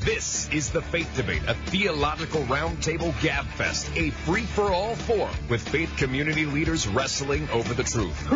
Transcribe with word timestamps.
This 0.00 0.48
is 0.48 0.70
the 0.70 0.80
Faith 0.80 1.14
Debate, 1.14 1.42
a 1.46 1.52
theological 1.52 2.40
roundtable 2.44 3.12
gabfest, 3.20 3.94
a 3.98 4.08
free-for-all 4.10 4.96
forum 4.96 5.34
with 5.50 5.68
faith 5.68 5.94
community 5.98 6.46
leaders 6.46 6.88
wrestling 6.88 7.46
over 7.50 7.74
the 7.74 7.82
truth. 7.82 8.32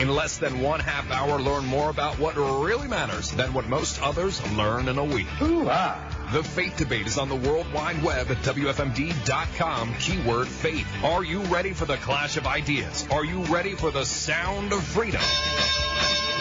In 0.00 0.08
less 0.08 0.38
than 0.38 0.62
one 0.62 0.80
half 0.80 1.10
hour, 1.10 1.38
learn 1.38 1.66
more 1.66 1.90
about 1.90 2.18
what 2.18 2.34
really 2.36 2.88
matters 2.88 3.30
than 3.32 3.52
what 3.52 3.68
most 3.68 4.00
others 4.00 4.40
learn 4.52 4.88
in 4.88 4.96
a 4.96 5.04
week. 5.04 5.26
The 5.38 6.42
Faith 6.42 6.78
Debate 6.78 7.06
is 7.06 7.18
on 7.18 7.28
the 7.28 7.36
World 7.36 7.70
Wide 7.74 8.02
Web 8.02 8.30
at 8.30 8.38
WFMD.com, 8.38 9.94
keyword 9.96 10.48
faith. 10.48 10.86
Are 11.04 11.22
you 11.22 11.40
ready 11.42 11.74
for 11.74 11.84
the 11.84 11.98
clash 11.98 12.38
of 12.38 12.46
ideas? 12.46 13.06
Are 13.10 13.26
you 13.26 13.42
ready 13.44 13.74
for 13.74 13.90
the 13.90 14.06
sound 14.06 14.72
of 14.72 14.82
freedom? 14.82 15.20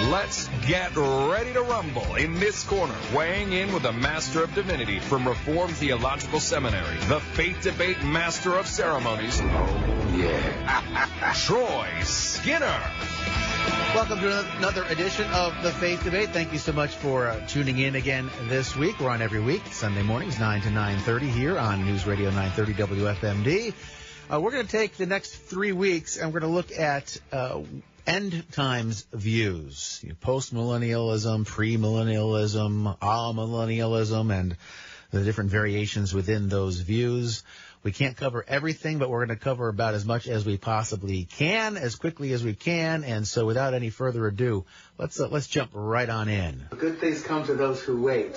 Let's 0.10 0.49
get 0.70 0.96
ready 0.96 1.52
to 1.52 1.64
rumble 1.64 2.14
in 2.14 2.36
this 2.36 2.64
corner, 2.64 2.94
weighing 3.16 3.54
in 3.54 3.74
with 3.74 3.82
the 3.82 3.92
Master 3.92 4.44
of 4.44 4.54
Divinity 4.54 5.00
from 5.00 5.28
Reformed 5.28 5.74
Theological 5.74 6.39
Seminary, 6.39 6.96
the 7.07 7.20
Faith 7.20 7.64
Debate 7.64 8.04
Master 8.04 8.54
of 8.54 8.68
Ceremonies. 8.68 9.40
Oh, 9.42 10.14
yeah. 10.16 11.34
Troy 11.34 11.90
Skinner. 12.04 12.79
Welcome 13.96 14.20
to 14.20 14.57
another 14.57 14.84
edition 14.84 15.26
of 15.32 15.60
the 15.64 15.71
Faith 15.71 16.04
Debate. 16.04 16.29
Thank 16.29 16.54
you 16.54 16.60
so 16.60 16.71
much 16.71 16.93
for 16.98 17.29
uh, 17.29 17.43
tuning 17.48 17.79
in 17.79 17.96
again 17.96 18.29
this 18.43 18.76
week. 18.76 19.00
We're 19.00 19.10
on 19.10 19.24
every 19.24 19.42
week, 19.42 19.65
Sunday 19.71 20.04
mornings, 20.04 20.40
9 20.40 20.62
to 20.62 20.70
9.30 20.70 21.21
here 21.32 21.57
on 21.57 21.84
News 21.84 22.06
Radio 22.06 22.29
930 22.29 22.74
WFMD. 22.96 23.74
Uh, 24.32 24.40
we're 24.40 24.51
going 24.51 24.68
to 24.68 24.71
take 24.71 24.98
the 24.98 25.07
next 25.07 25.32
three 25.32 25.71
weeks 25.71 26.18
and 26.18 26.32
we're 26.32 26.42
going 26.42 26.51
to 26.51 26.56
look 26.56 26.71
at 26.78 27.20
uh, 27.32 27.62
end 28.10 28.52
times 28.52 29.06
views, 29.14 30.00
you 30.02 30.10
know, 30.10 30.16
post 30.20 30.54
millennialism, 30.54 31.46
pre 31.46 31.78
millennialism, 31.78 32.98
amillennialism, 32.98 34.34
and 34.34 34.58
the 35.12 35.23
different 35.23 35.52
variations 35.52 36.14
within 36.14 36.50
those 36.50 36.80
views. 36.80 37.44
We 37.82 37.92
can't 37.94 38.18
cover 38.18 38.44
everything, 38.46 38.98
but 38.98 39.10
we're 39.10 39.26
going 39.26 39.38
to 39.38 39.42
cover 39.42 39.70
about 39.70 39.94
as 39.94 40.06
much 40.06 40.28
as 40.28 40.46
we 40.46 40.58
possibly 40.58 41.24
can, 41.24 41.78
as 41.78 41.96
quickly 41.96 42.34
as 42.34 42.44
we 42.44 42.54
can. 42.54 43.04
And 43.04 43.26
so, 43.26 43.46
without 43.46 43.74
any 43.74 43.90
further 43.90 44.28
ado, 44.28 44.66
let's 44.98 45.20
uh, 45.20 45.30
let's 45.30 45.48
jump 45.48 45.70
right 45.73 46.10
on 46.10 46.28
in. 46.30 46.66
Good 46.78 47.00
things 47.00 47.22
come 47.22 47.46
to 47.46 47.54
those 47.54 47.80
who 47.80 48.02
wait. 48.02 48.36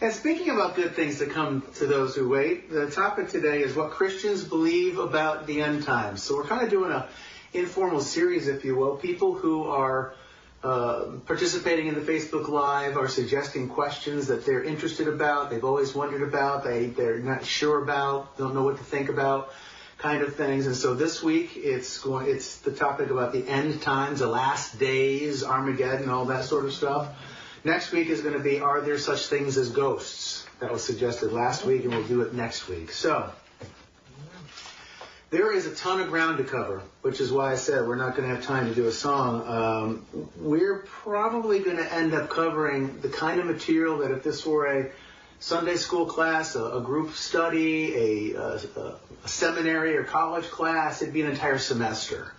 And 0.00 0.12
speaking 0.12 0.50
about 0.50 0.74
good 0.74 0.94
things 0.94 1.20
to 1.20 1.26
come 1.26 1.64
to 1.76 1.86
those 1.86 2.14
who 2.16 2.28
wait, 2.28 2.70
the 2.70 2.90
topic 2.90 3.28
today 3.28 3.62
is 3.62 3.74
what 3.74 3.92
Christians 3.92 4.44
believe 4.44 4.98
about 4.98 5.46
the 5.46 5.62
end 5.62 5.84
times. 5.84 6.22
So 6.22 6.36
we're 6.36 6.44
kind 6.44 6.62
of 6.62 6.70
doing 6.70 6.90
a 6.90 7.08
informal 7.52 8.00
series, 8.00 8.48
if 8.48 8.64
you 8.64 8.76
will. 8.76 8.96
People 8.96 9.34
who 9.34 9.64
are 9.64 10.14
uh, 10.62 11.04
participating 11.26 11.86
in 11.86 11.94
the 11.94 12.00
Facebook 12.00 12.48
Live 12.48 12.96
are 12.96 13.08
suggesting 13.08 13.68
questions 13.68 14.26
that 14.28 14.44
they're 14.44 14.64
interested 14.64 15.06
about, 15.06 15.50
they've 15.50 15.64
always 15.64 15.94
wondered 15.94 16.22
about, 16.22 16.64
they, 16.64 16.86
they're 16.86 17.18
not 17.18 17.44
sure 17.44 17.82
about, 17.82 18.36
don't 18.38 18.54
know 18.54 18.64
what 18.64 18.78
to 18.78 18.84
think 18.84 19.08
about, 19.08 19.52
kind 19.98 20.22
of 20.22 20.34
things. 20.34 20.66
And 20.66 20.74
so 20.74 20.94
this 20.94 21.22
week 21.22 21.52
it's 21.56 21.98
going, 21.98 22.28
it's 22.28 22.58
the 22.58 22.72
topic 22.72 23.10
about 23.10 23.32
the 23.32 23.46
end 23.46 23.82
times, 23.82 24.20
the 24.20 24.26
last 24.26 24.78
days, 24.78 25.44
Armageddon, 25.44 26.08
all 26.08 26.24
that 26.26 26.44
sort 26.44 26.64
of 26.64 26.72
stuff. 26.72 27.08
Next 27.62 27.92
week 27.92 28.08
is 28.08 28.20
going 28.22 28.34
to 28.34 28.42
be, 28.42 28.60
are 28.60 28.80
there 28.80 28.98
such 28.98 29.26
things 29.26 29.56
as 29.56 29.70
ghosts? 29.70 30.46
That 30.60 30.72
was 30.72 30.82
suggested 30.82 31.32
last 31.32 31.64
week, 31.64 31.84
and 31.84 31.92
we'll 31.92 32.06
do 32.06 32.22
it 32.22 32.32
next 32.32 32.68
week. 32.68 32.90
So, 32.90 33.30
there 35.36 35.52
is 35.52 35.66
a 35.66 35.74
ton 35.74 36.00
of 36.00 36.08
ground 36.08 36.38
to 36.38 36.44
cover, 36.44 36.80
which 37.02 37.20
is 37.20 37.30
why 37.30 37.52
I 37.52 37.56
said 37.56 37.86
we're 37.86 37.96
not 37.96 38.16
going 38.16 38.26
to 38.26 38.34
have 38.34 38.42
time 38.42 38.68
to 38.68 38.74
do 38.74 38.86
a 38.86 38.92
song. 38.92 39.46
Um, 39.46 40.30
we're 40.38 40.78
probably 40.86 41.58
going 41.58 41.76
to 41.76 41.92
end 41.92 42.14
up 42.14 42.30
covering 42.30 43.02
the 43.02 43.10
kind 43.10 43.38
of 43.38 43.44
material 43.44 43.98
that 43.98 44.12
if 44.12 44.22
this 44.22 44.46
were 44.46 44.64
a 44.64 44.90
Sunday 45.38 45.76
school 45.76 46.06
class, 46.06 46.54
a, 46.54 46.64
a 46.64 46.80
group 46.80 47.12
study, 47.12 48.32
a, 48.32 48.34
a, 48.40 48.54
a, 48.80 49.28
seminary 49.28 49.98
or 49.98 50.04
college 50.04 50.44
class, 50.44 51.02
it'd 51.02 51.12
be 51.12 51.20
an 51.20 51.30
entire 51.30 51.58
semester. 51.58 52.32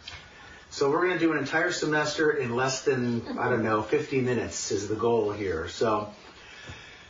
So 0.71 0.89
we're 0.89 1.05
going 1.05 1.19
to 1.19 1.23
do 1.23 1.33
an 1.33 1.37
entire 1.37 1.71
semester 1.71 2.31
in 2.31 2.55
less 2.55 2.81
than, 2.81 3.37
I 3.37 3.47
don't 3.47 3.63
know, 3.63 3.83
50 3.83 4.21
minutes 4.21 4.71
is 4.71 4.87
the 4.87 4.95
goal 4.95 5.31
here. 5.31 5.67
So, 5.67 6.09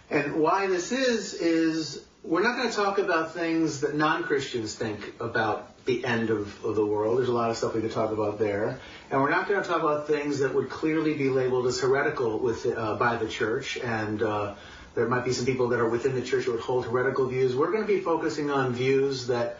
and 0.09 0.35
why 0.35 0.67
this 0.67 0.91
is, 0.91 1.33
is 1.33 2.03
we're 2.23 2.43
not 2.43 2.57
going 2.57 2.69
to 2.69 2.75
talk 2.75 2.99
about 2.99 3.33
things 3.33 3.79
that 3.81 3.95
non-Christians 3.95 4.75
think 4.75 5.13
about 5.21 5.75
the 5.87 6.05
end 6.05 6.29
of, 6.29 6.63
of, 6.63 6.75
the 6.75 6.85
world. 6.85 7.17
There's 7.17 7.29
a 7.29 7.33
lot 7.33 7.49
of 7.49 7.57
stuff 7.57 7.73
we 7.73 7.81
could 7.81 7.91
talk 7.91 8.11
about 8.11 8.37
there. 8.37 8.79
And 9.09 9.21
we're 9.21 9.31
not 9.31 9.47
going 9.47 9.61
to 9.61 9.67
talk 9.67 9.81
about 9.81 10.05
things 10.05 10.39
that 10.39 10.53
would 10.53 10.69
clearly 10.69 11.15
be 11.15 11.29
labeled 11.29 11.65
as 11.65 11.79
heretical 11.79 12.37
with, 12.37 12.67
uh, 12.67 12.95
by 12.95 13.15
the 13.15 13.27
church. 13.27 13.77
And 13.77 14.21
uh, 14.21 14.55
there 14.93 15.07
might 15.07 15.25
be 15.25 15.33
some 15.33 15.45
people 15.45 15.69
that 15.69 15.79
are 15.79 15.89
within 15.89 16.13
the 16.13 16.21
church 16.21 16.43
who 16.43 16.51
would 16.51 16.61
hold 16.61 16.85
heretical 16.85 17.27
views. 17.27 17.55
We're 17.55 17.71
going 17.71 17.81
to 17.81 17.87
be 17.87 18.01
focusing 18.01 18.51
on 18.51 18.73
views 18.73 19.27
that 19.27 19.57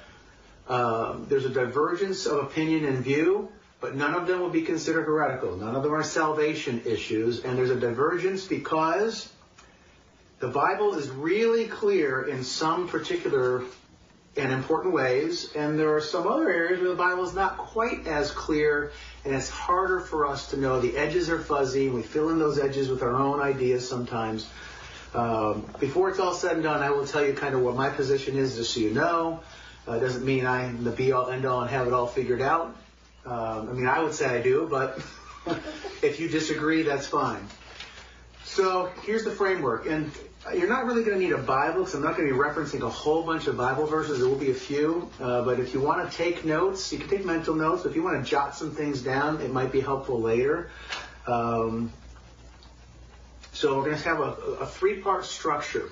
uh, 0.67 1.17
there's 1.27 1.45
a 1.45 1.49
divergence 1.49 2.25
of 2.25 2.39
opinion 2.39 2.85
and 2.85 2.99
view, 2.99 3.49
but 3.79 3.95
none 3.95 4.13
of 4.13 4.27
them 4.27 4.41
will 4.41 4.49
be 4.49 4.63
considered 4.63 5.05
heretical. 5.05 5.55
None 5.55 5.75
of 5.75 5.81
them 5.81 5.93
are 5.93 6.03
salvation 6.03 6.83
issues. 6.85 7.43
And 7.43 7.57
there's 7.57 7.71
a 7.71 7.79
divergence 7.79 8.45
because 8.45 9.31
the 10.39 10.49
Bible 10.49 10.95
is 10.95 11.09
really 11.09 11.67
clear 11.67 12.23
in 12.23 12.43
some 12.43 12.89
particular 12.89 13.63
and 14.37 14.51
important 14.51 14.93
ways, 14.93 15.53
and 15.55 15.79
there 15.79 15.95
are 15.95 16.01
some 16.01 16.27
other 16.27 16.49
areas 16.49 16.79
where 16.79 16.89
the 16.89 16.95
Bible 16.95 17.23
is 17.25 17.33
not 17.33 17.57
quite 17.57 18.07
as 18.07 18.31
clear, 18.31 18.91
and 19.25 19.33
it's 19.33 19.49
harder 19.49 19.99
for 19.99 20.25
us 20.25 20.51
to 20.51 20.57
know. 20.57 20.79
The 20.79 20.95
edges 20.97 21.29
are 21.29 21.39
fuzzy, 21.39 21.87
and 21.87 21.95
we 21.95 22.03
fill 22.03 22.29
in 22.29 22.39
those 22.39 22.59
edges 22.59 22.89
with 22.89 23.01
our 23.01 23.15
own 23.15 23.41
ideas 23.41 23.87
sometimes. 23.87 24.47
Um, 25.13 25.65
before 25.79 26.09
it's 26.09 26.19
all 26.19 26.33
said 26.33 26.53
and 26.53 26.63
done, 26.63 26.83
I 26.83 26.91
will 26.91 27.07
tell 27.07 27.25
you 27.25 27.33
kind 27.33 27.55
of 27.55 27.61
what 27.61 27.75
my 27.75 27.89
position 27.89 28.37
is, 28.37 28.55
just 28.55 28.73
so 28.73 28.79
you 28.79 28.91
know. 28.91 29.41
Uh, 29.87 29.93
it 29.93 29.99
doesn't 30.01 30.25
mean 30.25 30.45
I'm 30.45 30.83
the 30.83 30.91
be-all, 30.91 31.29
end-all, 31.29 31.61
and 31.61 31.69
have 31.69 31.87
it 31.87 31.93
all 31.93 32.07
figured 32.07 32.41
out. 32.41 32.75
Um, 33.25 33.69
I 33.69 33.73
mean, 33.73 33.87
I 33.87 34.01
would 34.01 34.13
say 34.13 34.25
I 34.25 34.41
do, 34.41 34.67
but 34.69 34.99
if 36.01 36.19
you 36.19 36.27
disagree, 36.27 36.83
that's 36.83 37.07
fine. 37.07 37.45
So 38.43 38.91
here's 39.03 39.23
the 39.23 39.31
framework, 39.31 39.85
and 39.85 40.11
you're 40.53 40.69
not 40.69 40.85
really 40.85 41.03
going 41.03 41.18
to 41.18 41.24
need 41.24 41.34
a 41.34 41.38
Bible 41.38 41.80
because 41.80 41.96
I'm 41.96 42.02
not 42.02 42.16
going 42.16 42.28
to 42.28 42.34
be 42.34 42.40
referencing 42.40 42.81
a 42.81 42.90
whole 42.90 43.24
bunch 43.24 43.47
of 43.47 43.58
Bible 43.58 43.85
verses. 43.85 44.19
There 44.19 44.28
will 44.28 44.35
be 44.35 44.52
a 44.52 44.56
few, 44.56 45.09
uh, 45.19 45.44
but 45.44 45.59
if 45.59 45.74
you 45.74 45.81
want 45.81 46.09
to 46.09 46.18
take 46.18 46.46
notes, 46.46 46.91
you 46.91 47.00
can 47.00 47.09
take 47.09 47.25
mental 47.25 47.56
notes. 47.56 47.85
If 47.85 47.96
you 47.96 48.03
want 48.03 48.24
to 48.24 48.30
jot 48.30 48.56
some 48.56 48.72
things 48.72 49.02
down, 49.02 49.41
it 49.41 49.52
might 49.52 49.72
be 49.72 49.81
helpful 49.81 50.19
later. 50.19 50.69
Um, 51.25 51.91
so 53.52 53.78
we're 53.78 53.85
going 53.85 53.97
to 53.97 54.03
have 54.03 54.19
a, 54.19 54.31
a 54.62 54.66
three-part 54.66 55.25
structure. 55.25 55.90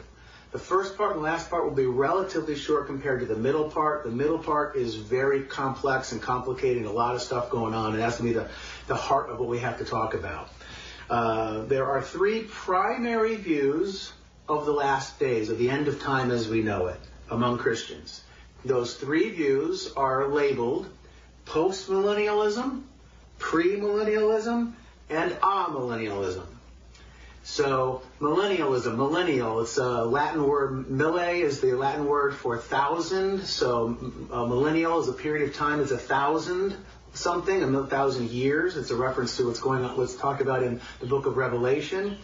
The 0.52 0.60
first 0.60 0.98
part 0.98 1.16
and 1.16 1.22
last 1.22 1.50
part 1.50 1.66
will 1.66 1.76
be 1.76 1.86
relatively 1.86 2.56
short 2.56 2.88
compared 2.88 3.20
to 3.20 3.26
the 3.26 3.36
middle 3.36 3.70
part. 3.70 4.06
The 4.06 4.12
middle 4.12 4.40
part 4.40 4.78
is 4.78 4.96
very 4.96 5.42
complex 5.42 6.14
and 6.14 6.22
complicated, 6.22 6.86
a 6.86 6.92
lot 6.92 7.16
of 7.16 7.22
stuff 7.22 7.50
going 7.50 7.74
on, 7.74 7.94
and 7.94 8.02
that's 8.02 8.20
going 8.20 8.34
to 8.34 8.40
be 8.40 8.46
the, 8.46 8.52
the 8.88 8.96
heart 8.96 9.30
of 9.30 9.40
what 9.40 9.50
we 9.50 9.60
have 9.60 9.80
to 9.80 9.86
talk 9.86 10.14
about. 10.14 10.50
Uh, 11.10 11.66
there 11.66 11.86
are 11.86 12.02
three 12.02 12.44
primary 12.44 13.36
views 13.36 14.14
of 14.48 14.66
the 14.66 14.72
last 14.72 15.20
days, 15.20 15.50
of 15.50 15.58
the 15.58 15.70
end 15.70 15.88
of 15.88 16.02
time 16.02 16.32
as 16.32 16.48
we 16.48 16.62
know 16.62 16.88
it, 16.88 17.00
among 17.30 17.58
Christians. 17.58 18.22
Those 18.64 18.96
three 18.96 19.30
views 19.30 19.92
are 19.94 20.28
labeled 20.28 20.90
postmillennialism, 21.46 22.82
premillennialism, 23.40 24.74
and 25.10 25.32
amillennialism. 25.32 26.46
So 27.44 28.02
millennialism, 28.20 28.96
millennial, 28.96 29.62
it's 29.62 29.78
a 29.78 30.04
Latin 30.04 30.48
word. 30.48 30.90
Mille 30.90 31.18
is 31.18 31.62
the 31.62 31.74
Latin 31.74 32.08
word 32.08 32.36
for 32.36 32.58
thousand. 32.58 33.46
So 33.46 33.90
millennial 34.32 35.00
is 35.00 35.08
a 35.08 35.14
period 35.14 35.48
of 35.50 35.56
time. 35.56 35.80
It's 35.80 35.92
a 35.92 35.98
thousand 35.98 36.76
something, 37.18 37.64
a 37.64 37.88
thousand 37.88 38.30
years. 38.30 38.78
It's 38.78 38.92
a 38.92 38.96
reference 38.96 39.38
to 39.38 39.48
what's 39.48 39.60
going 39.60 39.84
on, 39.84 39.98
what's 39.98 40.16
talked 40.16 40.42
about 40.42 40.64
in 40.64 40.82
the 41.00 41.06
book 41.06 41.26
of 41.26 41.38
Revelation. 41.38 42.18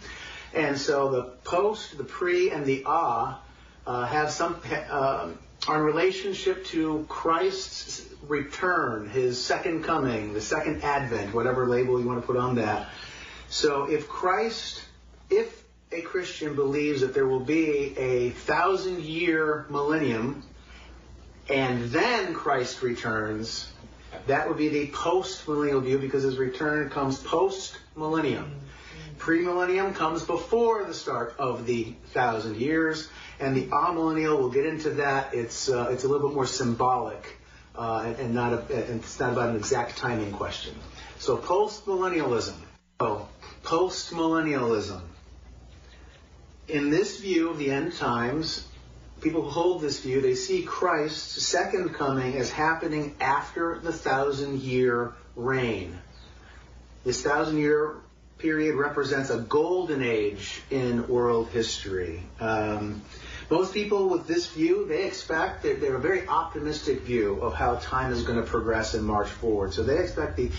And 0.54 0.78
so 0.78 1.10
the 1.10 1.22
post, 1.44 1.96
the 1.96 2.04
pre, 2.04 2.50
and 2.50 2.66
the 2.66 2.82
ah 2.86 3.40
uh, 3.86 4.06
have 4.06 4.30
some 4.30 4.60
uh, 4.70 5.30
are 5.68 5.76
in 5.76 5.82
relationship 5.82 6.64
to 6.66 7.06
Christ's 7.08 8.06
return, 8.26 9.08
his 9.08 9.42
second 9.42 9.84
coming, 9.84 10.32
the 10.32 10.40
second 10.40 10.82
advent, 10.82 11.34
whatever 11.34 11.66
label 11.66 12.00
you 12.00 12.06
want 12.06 12.20
to 12.20 12.26
put 12.26 12.36
on 12.36 12.56
that. 12.56 12.88
So 13.48 13.84
if 13.84 14.08
Christ, 14.08 14.82
if 15.30 15.62
a 15.92 16.00
Christian 16.00 16.54
believes 16.54 17.02
that 17.02 17.14
there 17.14 17.26
will 17.26 17.44
be 17.44 17.96
a 17.98 18.30
thousand 18.30 19.02
year 19.02 19.66
millennium 19.68 20.42
and 21.48 21.90
then 21.90 22.34
Christ 22.34 22.82
returns, 22.82 23.70
that 24.26 24.48
would 24.48 24.56
be 24.56 24.68
the 24.68 24.86
post 24.88 25.46
millennial 25.46 25.80
view 25.80 25.98
because 25.98 26.22
his 26.22 26.38
return 26.38 26.88
comes 26.90 27.18
post 27.18 27.76
millennium. 27.96 28.52
Premillennium 29.22 29.94
comes 29.94 30.24
before 30.24 30.82
the 30.82 30.92
start 30.92 31.36
of 31.38 31.64
the 31.64 31.94
thousand 32.12 32.56
years, 32.56 33.08
and 33.38 33.56
the 33.56 33.66
amillennial, 33.68 34.36
we'll 34.36 34.50
get 34.50 34.66
into 34.66 34.90
that. 34.90 35.32
It's 35.32 35.68
uh, 35.68 35.90
it's 35.92 36.02
a 36.02 36.08
little 36.08 36.28
bit 36.28 36.34
more 36.34 36.44
symbolic, 36.44 37.38
uh, 37.76 38.02
and, 38.04 38.16
and, 38.16 38.34
not 38.34 38.52
a, 38.52 38.58
and 38.74 38.98
it's 38.98 39.20
not 39.20 39.32
about 39.32 39.50
an 39.50 39.56
exact 39.56 39.96
timing 39.96 40.32
question. 40.32 40.74
So 41.20 41.36
post 41.36 41.86
millennialism. 41.86 42.56
Oh, 42.98 43.28
post 43.62 44.12
millennialism. 44.12 45.02
in 46.66 46.90
this 46.90 47.20
view 47.20 47.50
of 47.50 47.58
the 47.58 47.70
end 47.70 47.94
times, 47.94 48.66
people 49.20 49.42
who 49.42 49.50
hold 49.50 49.82
this 49.82 50.00
view, 50.00 50.20
they 50.20 50.34
see 50.34 50.62
Christ's 50.62 51.46
second 51.46 51.94
coming 51.94 52.36
as 52.36 52.50
happening 52.50 53.14
after 53.20 53.78
the 53.78 53.92
thousand 53.92 54.62
year 54.62 55.12
reign. 55.36 55.96
This 57.04 57.22
thousand 57.22 57.58
year 57.58 57.96
period 58.42 58.74
represents 58.74 59.30
a 59.30 59.38
golden 59.38 60.02
age 60.02 60.60
in 60.70 61.06
world 61.06 61.48
history. 61.48 62.24
Um, 62.40 63.02
most 63.48 63.72
people 63.72 64.08
with 64.08 64.26
this 64.26 64.48
view, 64.48 64.86
they 64.88 65.06
expect 65.06 65.62
that 65.62 65.80
they're 65.80 65.94
a 65.94 66.00
very 66.00 66.26
optimistic 66.26 67.02
view 67.02 67.40
of 67.40 67.54
how 67.54 67.76
time 67.76 68.12
is 68.12 68.24
going 68.24 68.40
to 68.40 68.46
progress 68.46 68.94
and 68.94 69.04
march 69.04 69.28
forward. 69.28 69.72
So 69.72 69.84
they 69.84 69.98
expect 69.98 70.36
the 70.36 70.50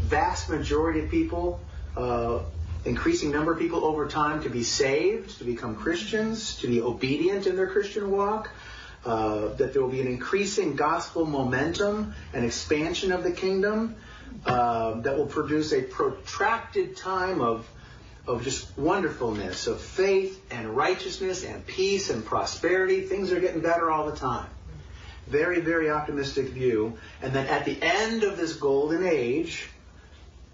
vast 0.00 0.48
majority 0.48 1.00
of 1.00 1.10
people, 1.10 1.60
uh, 1.94 2.40
increasing 2.86 3.30
number 3.32 3.52
of 3.52 3.58
people 3.58 3.84
over 3.84 4.08
time, 4.08 4.42
to 4.44 4.48
be 4.48 4.62
saved, 4.62 5.38
to 5.38 5.44
become 5.44 5.76
Christians, 5.76 6.56
to 6.58 6.68
be 6.68 6.80
obedient 6.80 7.46
in 7.46 7.56
their 7.56 7.68
Christian 7.68 8.10
walk. 8.10 8.50
Uh, 9.04 9.54
that 9.54 9.72
there 9.72 9.80
will 9.82 9.90
be 9.90 10.00
an 10.00 10.08
increasing 10.08 10.74
gospel 10.74 11.24
momentum 11.24 12.12
and 12.32 12.44
expansion 12.44 13.12
of 13.12 13.22
the 13.22 13.30
kingdom 13.30 13.94
uh, 14.44 15.00
that 15.00 15.16
will 15.16 15.26
produce 15.26 15.72
a 15.72 15.82
protracted 15.82 16.96
time 16.96 17.40
of 17.40 17.68
of 18.26 18.42
just 18.42 18.76
wonderfulness, 18.76 19.66
of 19.66 19.80
faith 19.80 20.44
and 20.50 20.76
righteousness 20.76 21.44
and 21.44 21.64
peace 21.64 22.10
and 22.10 22.24
prosperity. 22.24 23.02
Things 23.02 23.32
are 23.32 23.40
getting 23.40 23.60
better 23.60 23.90
all 23.90 24.06
the 24.06 24.16
time. 24.16 24.48
Very, 25.28 25.60
very 25.60 25.90
optimistic 25.90 26.46
view. 26.46 26.98
And 27.22 27.32
then 27.32 27.46
at 27.46 27.64
the 27.64 27.78
end 27.80 28.24
of 28.24 28.36
this 28.36 28.54
golden 28.54 29.06
age, 29.06 29.68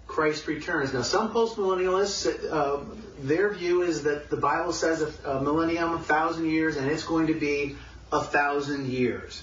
Christ 0.07 0.47
returns. 0.47 0.93
Now, 0.93 1.01
some 1.01 1.33
postmillennialists, 1.33 2.51
uh, 2.51 2.81
their 3.21 3.51
view 3.53 3.81
is 3.81 4.03
that 4.03 4.29
the 4.29 4.37
Bible 4.37 4.73
says 4.73 5.01
a, 5.01 5.29
a, 5.29 5.41
millennium, 5.41 5.93
a 5.93 5.99
thousand 5.99 6.49
years, 6.49 6.77
and 6.77 6.91
it's 6.91 7.03
going 7.03 7.27
to 7.27 7.33
be 7.33 7.75
a 8.11 8.21
thousand 8.21 8.87
years. 8.87 9.41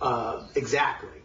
Uh, 0.00 0.44
exactly. 0.54 1.21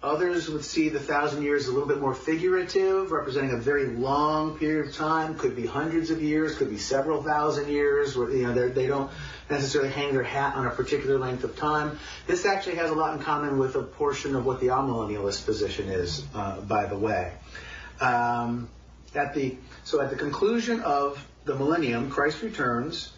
Others 0.00 0.48
would 0.48 0.64
see 0.64 0.90
the 0.90 1.00
thousand 1.00 1.42
years 1.42 1.66
a 1.66 1.72
little 1.72 1.88
bit 1.88 1.98
more 1.98 2.14
figurative, 2.14 3.10
representing 3.10 3.50
a 3.50 3.56
very 3.56 3.86
long 3.86 4.56
period 4.56 4.86
of 4.86 4.94
time. 4.94 5.36
Could 5.36 5.56
be 5.56 5.66
hundreds 5.66 6.10
of 6.10 6.22
years, 6.22 6.56
could 6.56 6.70
be 6.70 6.78
several 6.78 7.20
thousand 7.20 7.68
years. 7.68 8.16
Where, 8.16 8.30
you 8.30 8.46
know, 8.46 8.68
they 8.68 8.86
don't 8.86 9.10
necessarily 9.50 9.90
hang 9.90 10.12
their 10.12 10.22
hat 10.22 10.54
on 10.54 10.66
a 10.66 10.70
particular 10.70 11.18
length 11.18 11.42
of 11.42 11.56
time. 11.56 11.98
This 12.28 12.46
actually 12.46 12.76
has 12.76 12.92
a 12.92 12.94
lot 12.94 13.16
in 13.16 13.24
common 13.24 13.58
with 13.58 13.74
a 13.74 13.82
portion 13.82 14.36
of 14.36 14.46
what 14.46 14.60
the 14.60 14.68
amillennialist 14.68 15.44
position 15.44 15.88
is, 15.88 16.24
uh, 16.32 16.60
by 16.60 16.86
the 16.86 16.96
way. 16.96 17.32
Um, 18.00 18.68
at 19.16 19.34
the 19.34 19.56
so 19.82 20.00
at 20.00 20.10
the 20.10 20.16
conclusion 20.16 20.80
of 20.80 21.26
the 21.44 21.56
millennium, 21.56 22.08
Christ 22.08 22.42
returns. 22.42 23.10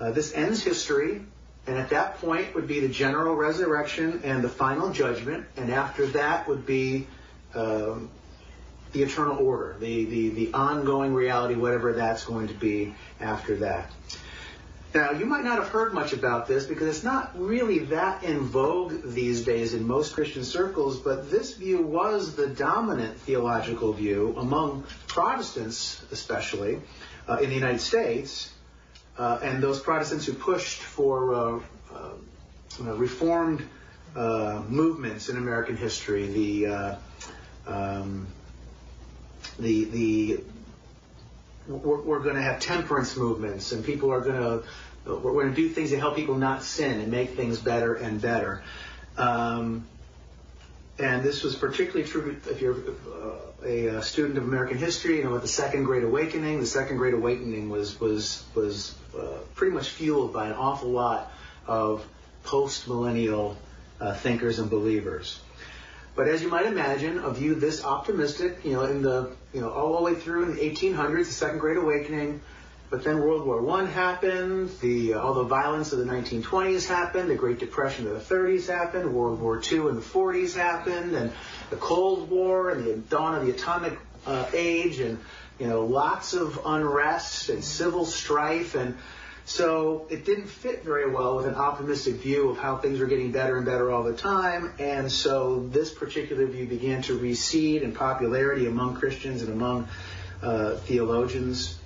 Uh, 0.00 0.12
this 0.12 0.32
ends 0.32 0.62
history. 0.62 1.20
And 1.66 1.78
at 1.78 1.90
that 1.90 2.20
point 2.20 2.54
would 2.54 2.68
be 2.68 2.80
the 2.80 2.88
general 2.88 3.34
resurrection 3.34 4.20
and 4.24 4.42
the 4.42 4.48
final 4.48 4.90
judgment. 4.92 5.46
And 5.56 5.72
after 5.72 6.06
that 6.08 6.46
would 6.48 6.64
be 6.64 7.08
um, 7.54 8.10
the 8.92 9.02
eternal 9.02 9.44
order, 9.44 9.76
the, 9.80 10.04
the, 10.04 10.28
the 10.30 10.52
ongoing 10.54 11.12
reality, 11.12 11.54
whatever 11.54 11.92
that's 11.94 12.24
going 12.24 12.48
to 12.48 12.54
be 12.54 12.94
after 13.20 13.56
that. 13.56 13.90
Now, 14.94 15.10
you 15.10 15.26
might 15.26 15.44
not 15.44 15.58
have 15.58 15.68
heard 15.68 15.92
much 15.92 16.14
about 16.14 16.46
this 16.46 16.64
because 16.64 16.88
it's 16.88 17.04
not 17.04 17.38
really 17.38 17.80
that 17.80 18.22
in 18.22 18.40
vogue 18.40 19.02
these 19.04 19.44
days 19.44 19.74
in 19.74 19.86
most 19.86 20.14
Christian 20.14 20.44
circles, 20.44 21.00
but 21.00 21.30
this 21.30 21.54
view 21.54 21.82
was 21.82 22.34
the 22.36 22.46
dominant 22.46 23.18
theological 23.18 23.92
view 23.92 24.34
among 24.38 24.84
Protestants, 25.06 26.02
especially 26.12 26.80
uh, 27.28 27.38
in 27.42 27.50
the 27.50 27.54
United 27.54 27.80
States 27.80 28.50
uh, 29.18 29.38
and 29.42 29.62
those 29.62 29.80
Protestants 29.80 30.26
who 30.26 30.34
pushed 30.34 30.80
for 30.80 31.34
uh, 31.34 31.60
uh, 31.94 32.94
reformed 32.96 33.66
uh, 34.14 34.62
movements 34.68 35.28
in 35.28 35.36
American 35.36 35.76
history, 35.76 36.26
the 36.26 36.66
uh, 36.66 36.96
um, 37.66 38.26
the 39.58 39.84
the 39.84 40.40
we're, 41.68 42.02
we're 42.02 42.20
going 42.20 42.36
to 42.36 42.42
have 42.42 42.60
temperance 42.60 43.16
movements, 43.16 43.72
and 43.72 43.84
people 43.84 44.12
are 44.12 44.20
going 44.20 44.36
to 44.36 44.62
we're 45.06 45.32
going 45.32 45.50
to 45.50 45.54
do 45.54 45.68
things 45.68 45.90
to 45.90 45.98
help 45.98 46.16
people 46.16 46.36
not 46.36 46.62
sin 46.62 47.00
and 47.00 47.10
make 47.10 47.36
things 47.36 47.58
better 47.58 47.94
and 47.94 48.20
better. 48.20 48.62
Um, 49.16 49.86
and 50.98 51.22
this 51.22 51.42
was 51.42 51.54
particularly 51.54 52.08
true 52.08 52.36
if 52.48 52.60
you're 52.60 52.74
uh, 52.74 53.36
a, 53.64 53.86
a, 53.86 54.02
student 54.02 54.38
of 54.38 54.44
American 54.44 54.78
history. 54.78 55.18
You 55.18 55.24
know, 55.24 55.32
with 55.32 55.42
the 55.42 55.48
Second 55.48 55.84
Great 55.84 56.04
Awakening, 56.04 56.60
the 56.60 56.66
Second 56.66 56.96
Great 56.96 57.14
Awakening 57.14 57.68
was 57.68 58.00
was 58.00 58.44
was 58.54 58.94
uh, 59.18 59.38
pretty 59.54 59.74
much 59.74 59.90
fueled 59.90 60.32
by 60.32 60.46
an 60.46 60.52
awful 60.52 60.90
lot 60.90 61.30
of 61.66 62.06
post-millennial 62.44 63.56
uh, 64.00 64.14
thinkers 64.14 64.58
and 64.58 64.70
believers. 64.70 65.40
But 66.14 66.28
as 66.28 66.40
you 66.40 66.48
might 66.48 66.64
imagine, 66.64 67.18
a 67.18 67.30
view 67.30 67.54
this 67.54 67.84
optimistic, 67.84 68.64
you 68.64 68.72
know, 68.72 68.84
in 68.84 69.02
the 69.02 69.32
you 69.52 69.60
know 69.60 69.70
all 69.70 69.98
the 69.98 70.02
way 70.02 70.14
through 70.14 70.44
in 70.44 70.54
the 70.56 70.62
1800s, 70.62 71.26
the 71.26 71.32
Second 71.32 71.58
Great 71.58 71.76
Awakening, 71.76 72.40
but 72.88 73.02
then 73.02 73.20
World 73.20 73.44
War 73.44 73.68
I 73.80 73.84
happened, 73.86 74.70
the, 74.80 75.14
uh, 75.14 75.20
all 75.20 75.34
the 75.34 75.42
violence 75.44 75.92
of 75.92 75.98
the 75.98 76.04
1920s 76.04 76.86
happened, 76.86 77.28
the 77.28 77.34
Great 77.34 77.58
Depression 77.58 78.06
of 78.06 78.14
the 78.14 78.34
30s 78.34 78.68
happened, 78.68 79.12
World 79.12 79.40
War 79.40 79.60
II 79.60 79.88
in 79.88 79.96
the 79.96 80.00
40s 80.00 80.54
happened, 80.54 81.14
and 81.16 81.32
the 81.70 81.76
Cold 81.76 82.30
War 82.30 82.70
and 82.70 82.86
the 82.86 82.96
dawn 82.96 83.34
of 83.34 83.44
the 83.44 83.50
atomic 83.50 83.98
uh, 84.26 84.46
age, 84.52 85.00
and 85.00 85.18
you 85.58 85.66
know 85.66 85.84
lots 85.84 86.32
of 86.34 86.60
unrest 86.64 87.48
and 87.48 87.64
civil 87.64 88.04
strife, 88.04 88.74
and 88.76 88.96
so 89.46 90.06
it 90.10 90.24
didn't 90.24 90.48
fit 90.48 90.84
very 90.84 91.10
well 91.10 91.36
with 91.36 91.46
an 91.46 91.54
optimistic 91.54 92.16
view 92.16 92.50
of 92.50 92.58
how 92.58 92.76
things 92.76 92.98
were 92.98 93.06
getting 93.06 93.32
better 93.32 93.56
and 93.56 93.66
better 93.66 93.90
all 93.90 94.04
the 94.04 94.16
time, 94.16 94.72
and 94.78 95.10
so 95.10 95.66
this 95.70 95.92
particular 95.92 96.46
view 96.46 96.66
began 96.66 97.02
to 97.02 97.18
recede 97.18 97.82
in 97.82 97.92
popularity 97.92 98.66
among 98.66 98.94
Christians 98.94 99.42
and 99.42 99.52
among 99.52 99.88
uh, 100.42 100.76
theologians. 100.76 101.78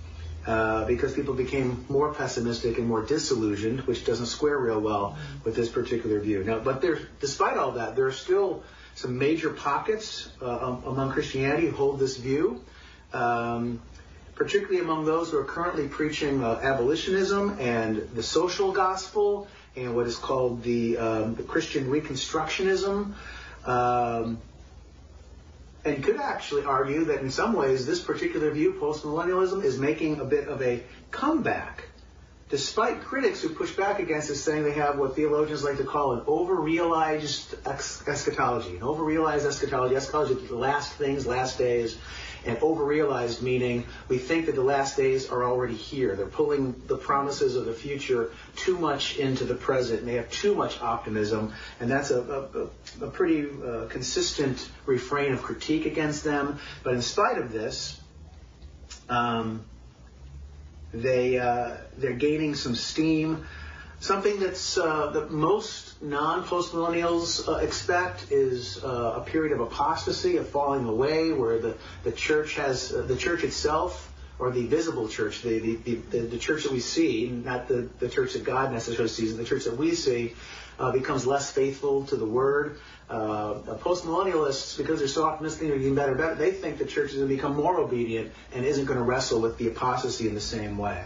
Uh, 0.46 0.86
because 0.86 1.12
people 1.12 1.34
became 1.34 1.84
more 1.90 2.14
pessimistic 2.14 2.78
and 2.78 2.88
more 2.88 3.02
disillusioned, 3.04 3.80
which 3.82 4.06
doesn't 4.06 4.24
square 4.24 4.56
real 4.56 4.80
well 4.80 5.18
with 5.44 5.54
this 5.54 5.68
particular 5.68 6.18
view. 6.18 6.42
Now, 6.42 6.60
but 6.60 6.80
there, 6.80 6.98
despite 7.20 7.58
all 7.58 7.72
that, 7.72 7.94
there 7.94 8.06
are 8.06 8.12
still 8.12 8.62
some 8.94 9.18
major 9.18 9.50
pockets 9.50 10.30
uh, 10.40 10.46
among 10.86 11.12
Christianity 11.12 11.66
who 11.66 11.76
hold 11.76 11.98
this 11.98 12.16
view, 12.16 12.64
um, 13.12 13.82
particularly 14.34 14.80
among 14.80 15.04
those 15.04 15.30
who 15.30 15.38
are 15.38 15.44
currently 15.44 15.88
preaching 15.88 16.42
uh, 16.42 16.58
abolitionism 16.62 17.58
and 17.60 17.96
the 18.14 18.22
social 18.22 18.72
gospel 18.72 19.46
and 19.76 19.94
what 19.94 20.06
is 20.06 20.16
called 20.16 20.62
the, 20.62 20.96
um, 20.96 21.34
the 21.34 21.42
Christian 21.42 21.86
Reconstructionism. 21.88 23.12
Um, 23.66 24.38
and 25.84 26.04
could 26.04 26.16
actually 26.16 26.64
argue 26.64 27.04
that 27.06 27.20
in 27.20 27.30
some 27.30 27.54
ways 27.54 27.86
this 27.86 28.00
particular 28.00 28.50
view, 28.50 28.74
postmillennialism, 28.80 29.64
is 29.64 29.78
making 29.78 30.20
a 30.20 30.24
bit 30.24 30.48
of 30.48 30.60
a 30.62 30.82
comeback, 31.10 31.84
despite 32.50 33.02
critics 33.02 33.40
who 33.40 33.48
push 33.50 33.74
back 33.76 34.00
against 34.00 34.28
this, 34.28 34.42
saying 34.42 34.64
they 34.64 34.72
have 34.72 34.98
what 34.98 35.16
theologians 35.16 35.64
like 35.64 35.78
to 35.78 35.84
call 35.84 36.12
an 36.12 36.20
overrealized 36.26 37.54
eschatology. 37.66 38.76
An 38.76 38.82
over-realized 38.82 39.46
eschatology, 39.46 39.96
eschatology, 39.96 40.34
the 40.34 40.56
last 40.56 40.92
things, 40.92 41.26
last 41.26 41.58
days, 41.58 41.96
and 42.46 42.56
overrealized 42.58 43.42
meaning 43.42 43.84
we 44.08 44.18
think 44.18 44.46
that 44.46 44.54
the 44.54 44.62
last 44.62 44.96
days 44.96 45.28
are 45.28 45.44
already 45.44 45.74
here. 45.74 46.16
They're 46.16 46.26
pulling 46.26 46.80
the 46.86 46.96
promises 46.96 47.56
of 47.56 47.64
the 47.66 47.72
future 47.72 48.30
too 48.56 48.78
much 48.78 49.18
into 49.18 49.44
the 49.44 49.54
present, 49.54 50.00
and 50.00 50.08
they 50.08 50.14
have 50.14 50.30
too 50.30 50.54
much 50.54 50.80
optimism, 50.80 51.52
and 51.80 51.90
that's 51.90 52.10
a, 52.10 52.20
a, 53.00 53.04
a 53.04 53.10
pretty 53.10 53.48
uh, 53.50 53.86
consistent 53.88 54.70
refrain 54.86 55.32
of 55.32 55.42
critique 55.42 55.86
against 55.86 56.24
them. 56.24 56.58
But 56.82 56.94
in 56.94 57.02
spite 57.02 57.38
of 57.38 57.52
this, 57.52 58.00
um, 59.08 59.64
they 60.92 61.38
uh, 61.38 61.76
they're 61.98 62.12
gaining 62.12 62.54
some 62.54 62.74
steam. 62.74 63.46
Something 64.00 64.40
that's 64.40 64.78
uh, 64.78 65.10
that 65.10 65.30
most 65.30 65.89
non-postmillennials 66.00 67.46
uh, 67.46 67.56
expect 67.56 68.32
is 68.32 68.82
uh, 68.82 69.14
a 69.16 69.20
period 69.20 69.52
of 69.52 69.60
apostasy, 69.60 70.38
of 70.38 70.48
falling 70.48 70.86
away, 70.86 71.32
where 71.32 71.58
the, 71.58 71.76
the 72.04 72.12
church 72.12 72.54
has 72.56 72.92
uh, 72.92 73.02
the 73.02 73.16
church 73.16 73.44
itself, 73.44 74.10
or 74.38 74.50
the 74.50 74.66
visible 74.66 75.08
church, 75.08 75.42
the, 75.42 75.58
the, 75.58 75.94
the, 75.96 76.18
the, 76.20 76.38
church 76.38 76.62
that 76.62 76.72
we 76.72 76.80
see, 76.80 77.28
not 77.28 77.68
the, 77.68 77.88
the 77.98 78.08
church 78.08 78.32
that 78.32 78.44
God 78.44 78.72
necessarily 78.72 79.08
sees, 79.08 79.36
the 79.36 79.44
church 79.44 79.64
that 79.64 79.76
we 79.76 79.94
see, 79.94 80.34
uh, 80.78 80.90
becomes 80.92 81.26
less 81.26 81.50
faithful 81.50 82.06
to 82.06 82.16
the 82.16 82.24
word. 82.24 82.78
Uh, 83.10 83.54
postmillennialists, 83.82 84.78
because 84.78 85.00
they're 85.00 85.08
so 85.08 85.24
optimistic 85.24 85.68
they're 85.68 85.76
getting 85.76 85.94
better, 85.94 86.14
better, 86.14 86.34
they 86.36 86.52
think 86.52 86.78
the 86.78 86.86
church 86.86 87.10
is 87.10 87.16
going 87.16 87.28
to 87.28 87.34
become 87.34 87.54
more 87.54 87.78
obedient 87.78 88.32
and 88.54 88.64
isn't 88.64 88.86
going 88.86 88.98
to 88.98 89.04
wrestle 89.04 89.42
with 89.42 89.58
the 89.58 89.68
apostasy 89.68 90.26
in 90.26 90.34
the 90.34 90.40
same 90.40 90.78
way. 90.78 91.04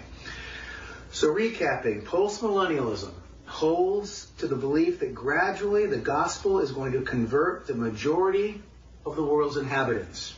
So 1.11 1.35
recapping, 1.35 2.05
postmillennialism 2.05 3.13
holds 3.47 4.29
to 4.39 4.47
the 4.47 4.57
belief 4.57 5.01
that 5.01 5.15
gradually 5.15 5.87
the 5.87 5.99
gospel 5.99 6.61
is 6.61 6.73
going 6.73 6.93
to 6.93 7.03
convert 7.03 7.67
the 7.67 7.75
majority 7.75 8.63
of 9.05 9.17
the 9.17 9.23
world's 9.23 9.57
inhabitants. 9.57 10.35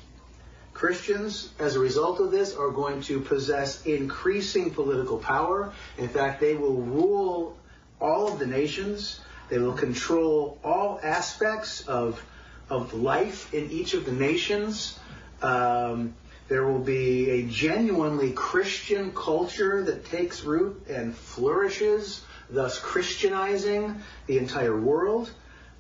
Christians, 0.74 1.50
as 1.58 1.74
a 1.74 1.78
result 1.78 2.20
of 2.20 2.30
this, 2.30 2.54
are 2.54 2.70
going 2.70 3.00
to 3.02 3.20
possess 3.20 3.86
increasing 3.86 4.70
political 4.70 5.16
power. 5.16 5.72
In 5.96 6.08
fact, 6.08 6.40
they 6.40 6.54
will 6.54 6.82
rule 6.82 7.56
all 7.98 8.28
of 8.28 8.38
the 8.38 8.46
nations. 8.46 9.20
They 9.48 9.58
will 9.58 9.72
control 9.72 10.58
all 10.62 11.00
aspects 11.02 11.88
of, 11.88 12.22
of 12.68 12.92
life 12.92 13.54
in 13.54 13.70
each 13.70 13.94
of 13.94 14.04
the 14.04 14.12
nations. 14.12 14.98
Um, 15.40 16.14
there 16.48 16.66
will 16.66 16.80
be 16.80 17.30
a 17.30 17.42
genuinely 17.44 18.32
Christian 18.32 19.12
culture 19.12 19.82
that 19.82 20.04
takes 20.04 20.44
root 20.44 20.86
and 20.88 21.16
flourishes, 21.16 22.22
thus 22.50 22.78
Christianizing 22.78 24.02
the 24.26 24.38
entire 24.38 24.78
world. 24.78 25.30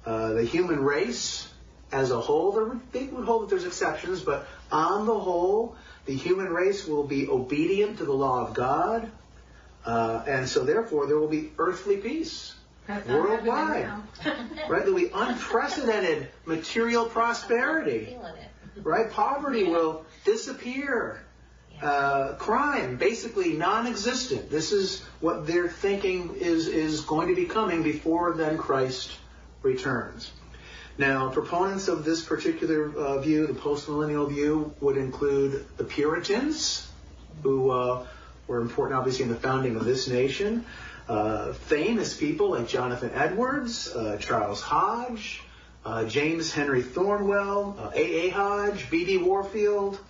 Uh, 0.04 0.34
the 0.34 0.44
human 0.44 0.80
race 0.80 1.48
as 1.92 2.10
a 2.10 2.20
whole, 2.20 2.52
there 2.52 2.64
would, 2.64 2.92
they 2.92 3.04
would 3.06 3.24
hold 3.24 3.42
that 3.42 3.50
there's 3.50 3.64
exceptions, 3.64 4.20
but 4.20 4.46
on 4.70 5.06
the 5.06 5.18
whole, 5.18 5.76
the 6.04 6.14
human 6.14 6.48
race 6.48 6.86
will 6.86 7.04
be 7.04 7.28
obedient 7.28 7.98
to 7.98 8.04
the 8.04 8.12
law 8.12 8.46
of 8.46 8.54
God, 8.54 9.10
uh, 9.84 10.22
and 10.26 10.48
so 10.48 10.64
therefore 10.64 11.06
there 11.06 11.18
will 11.18 11.28
be 11.28 11.52
earthly 11.58 11.96
peace 11.96 12.54
worldwide. 13.08 13.90
right? 14.24 14.84
There'll 14.84 14.94
be 14.94 15.10
unprecedented 15.12 16.28
material 16.44 17.06
prosperity. 17.06 18.16
Right? 18.82 19.10
Poverty 19.10 19.64
will 19.64 20.04
disappear. 20.26 21.24
Uh, 21.82 22.32
crime 22.38 22.96
basically 22.96 23.52
non-existent. 23.52 24.50
This 24.50 24.72
is 24.72 25.02
what 25.20 25.46
they're 25.46 25.68
thinking 25.68 26.34
is 26.36 26.68
is 26.68 27.02
going 27.02 27.28
to 27.28 27.34
be 27.34 27.44
coming 27.44 27.82
before 27.82 28.32
then 28.32 28.56
Christ 28.56 29.12
returns. 29.62 30.30
Now, 30.98 31.28
proponents 31.28 31.88
of 31.88 32.04
this 32.06 32.24
particular 32.24 32.90
uh, 32.96 33.18
view, 33.18 33.46
the 33.46 33.52
postmillennial 33.52 34.30
view, 34.30 34.74
would 34.80 34.96
include 34.96 35.66
the 35.76 35.84
Puritans, 35.84 36.88
who 37.42 37.70
uh, 37.70 38.06
were 38.46 38.60
important, 38.60 38.98
obviously, 38.98 39.24
in 39.24 39.28
the 39.28 39.36
founding 39.36 39.76
of 39.76 39.84
this 39.84 40.08
nation. 40.08 40.64
Uh, 41.06 41.52
famous 41.52 42.16
people 42.16 42.50
like 42.50 42.66
Jonathan 42.66 43.10
Edwards, 43.14 43.94
uh, 43.94 44.16
Charles 44.18 44.62
Hodge, 44.62 45.42
uh, 45.84 46.04
James 46.06 46.50
Henry 46.50 46.82
Thornwell, 46.82 47.92
A.A. 47.94 48.30
Hodge, 48.30 48.90
B.D. 48.90 49.18
Warfield, 49.18 50.00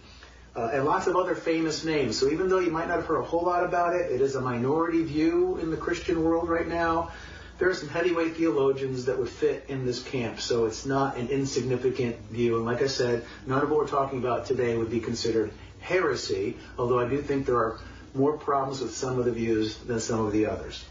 Uh, 0.56 0.70
and 0.72 0.86
lots 0.86 1.06
of 1.06 1.16
other 1.16 1.34
famous 1.34 1.84
names. 1.84 2.18
So 2.18 2.30
even 2.30 2.48
though 2.48 2.60
you 2.60 2.70
might 2.70 2.88
not 2.88 2.96
have 2.96 3.06
heard 3.06 3.20
a 3.20 3.24
whole 3.24 3.42
lot 3.42 3.62
about 3.62 3.94
it, 3.94 4.10
it 4.10 4.22
is 4.22 4.36
a 4.36 4.40
minority 4.40 5.04
view 5.04 5.58
in 5.58 5.70
the 5.70 5.76
Christian 5.76 6.24
world 6.24 6.48
right 6.48 6.66
now 6.66 7.10
there 7.58 7.70
are 7.70 7.74
some 7.74 7.88
heavyweight 7.88 8.36
theologians 8.36 9.06
that 9.06 9.18
would 9.18 9.28
fit 9.28 9.64
in 9.68 9.86
this 9.86 10.02
camp, 10.02 10.40
so 10.40 10.66
it's 10.66 10.84
not 10.84 11.16
an 11.16 11.28
insignificant 11.28 12.16
view. 12.30 12.56
And 12.56 12.66
like 12.66 12.82
I 12.82 12.86
said, 12.86 13.24
none 13.46 13.62
of 13.62 13.70
what 13.70 13.78
we're 13.78 13.88
talking 13.88 14.18
about 14.18 14.46
today 14.46 14.76
would 14.76 14.90
be 14.90 15.00
considered 15.00 15.52
heresy, 15.80 16.56
although 16.78 16.98
I 16.98 17.08
do 17.08 17.22
think 17.22 17.46
there 17.46 17.56
are 17.56 17.78
more 18.14 18.36
problems 18.36 18.80
with 18.80 18.94
some 18.94 19.18
of 19.18 19.24
the 19.24 19.32
views 19.32 19.76
than 19.78 20.00
some 20.00 20.26
of 20.26 20.32
the 20.32 20.46
others. 20.46 20.84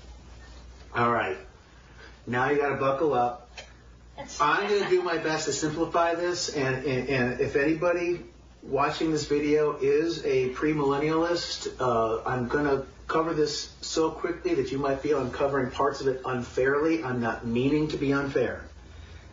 All 0.95 1.11
right. 1.11 1.37
Now 2.25 2.49
you 2.49 2.57
got 2.57 2.69
to 2.69 2.77
buckle 2.77 3.13
up. 3.13 3.49
I'm 4.41 4.67
going 4.67 4.83
to 4.83 4.89
do 4.89 5.03
my 5.03 5.17
best 5.17 5.45
to 5.45 5.53
simplify 5.53 6.15
this, 6.15 6.49
and, 6.49 6.83
and, 6.85 7.09
and 7.09 7.41
if 7.41 7.55
anybody 7.55 8.23
watching 8.69 9.11
this 9.11 9.25
video 9.25 9.77
is 9.77 10.25
a 10.25 10.49
premillennialist, 10.49 11.79
uh, 11.79 12.21
I'm 12.25 12.47
going 12.47 12.65
to 12.65 12.85
cover 13.07 13.33
this 13.33 13.71
so 13.81 14.09
quickly 14.09 14.55
that 14.55 14.71
you 14.71 14.79
might 14.79 14.99
feel 14.99 15.19
I'm 15.19 15.31
covering 15.31 15.69
parts 15.69 16.01
of 16.01 16.07
it 16.07 16.21
unfairly. 16.25 17.03
I'm 17.03 17.21
not 17.21 17.45
meaning 17.45 17.89
to 17.89 17.97
be 17.97 18.13
unfair. 18.13 18.63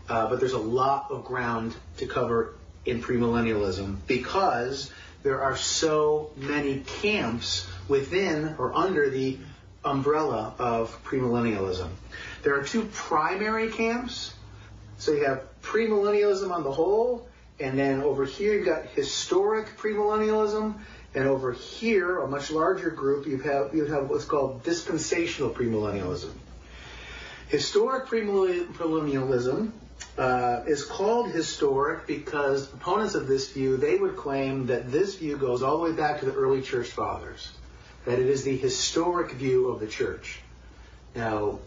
Uh, 0.08 0.28
but 0.28 0.40
there's 0.40 0.52
a 0.52 0.58
lot 0.58 1.10
of 1.10 1.24
ground 1.24 1.74
to 1.98 2.06
cover 2.06 2.54
in 2.84 3.02
premillennialism 3.02 3.96
because 4.06 4.92
there 5.22 5.40
are 5.40 5.56
so 5.56 6.30
many 6.36 6.80
camps 6.80 7.66
within 7.88 8.56
or 8.58 8.74
under 8.74 9.08
the 9.08 9.38
umbrella 9.84 10.54
of 10.58 11.02
premillennialism. 11.04 11.88
There 12.42 12.58
are 12.58 12.64
two 12.64 12.84
primary 12.92 13.70
camps. 13.70 14.34
So 14.98 15.12
you 15.12 15.24
have 15.24 15.44
premillennialism 15.62 16.50
on 16.50 16.64
the 16.64 16.72
whole, 16.72 17.26
and 17.61 17.78
then 17.78 18.02
over 18.02 18.25
here 18.25 18.54
you've 18.54 18.66
got 18.66 18.87
historic 18.87 19.76
premillennialism, 19.76 20.75
and 21.14 21.28
over 21.28 21.52
here, 21.52 22.21
a 22.21 22.28
much 22.28 22.50
larger 22.50 22.90
group, 22.90 23.26
you 23.26 23.38
have 23.38 23.75
you 23.75 23.85
have 23.87 24.09
what's 24.09 24.25
called 24.25 24.62
dispensational 24.64 25.50
premillennialism. 25.50 26.32
Historic 27.49 28.06
premillennialism 28.06 29.73
uh, 30.16 30.62
is 30.66 30.85
called 30.85 31.30
historic 31.30 32.06
because 32.06 32.73
opponents 32.73 33.14
of 33.14 33.26
this 33.26 33.50
view 33.52 33.76
they 33.76 33.99
would 33.99 34.16
claim 34.16 34.66
that 34.66 34.90
this 34.90 35.16
view 35.16 35.37
goes 35.37 35.62
all 35.62 35.78
the 35.78 35.85
way 35.85 35.92
back 35.92 36.21
to 36.21 36.26
the 36.26 36.32
early 36.32 36.62
church 36.62 36.88
fathers, 36.88 37.52
that 38.06 38.18
it 38.18 38.26
is 38.26 38.42
the 38.44 38.56
historic 38.56 39.32
view 39.32 39.68
of 39.68 39.80
the 39.80 39.87
church. 39.87 40.40
Now, 41.14 41.59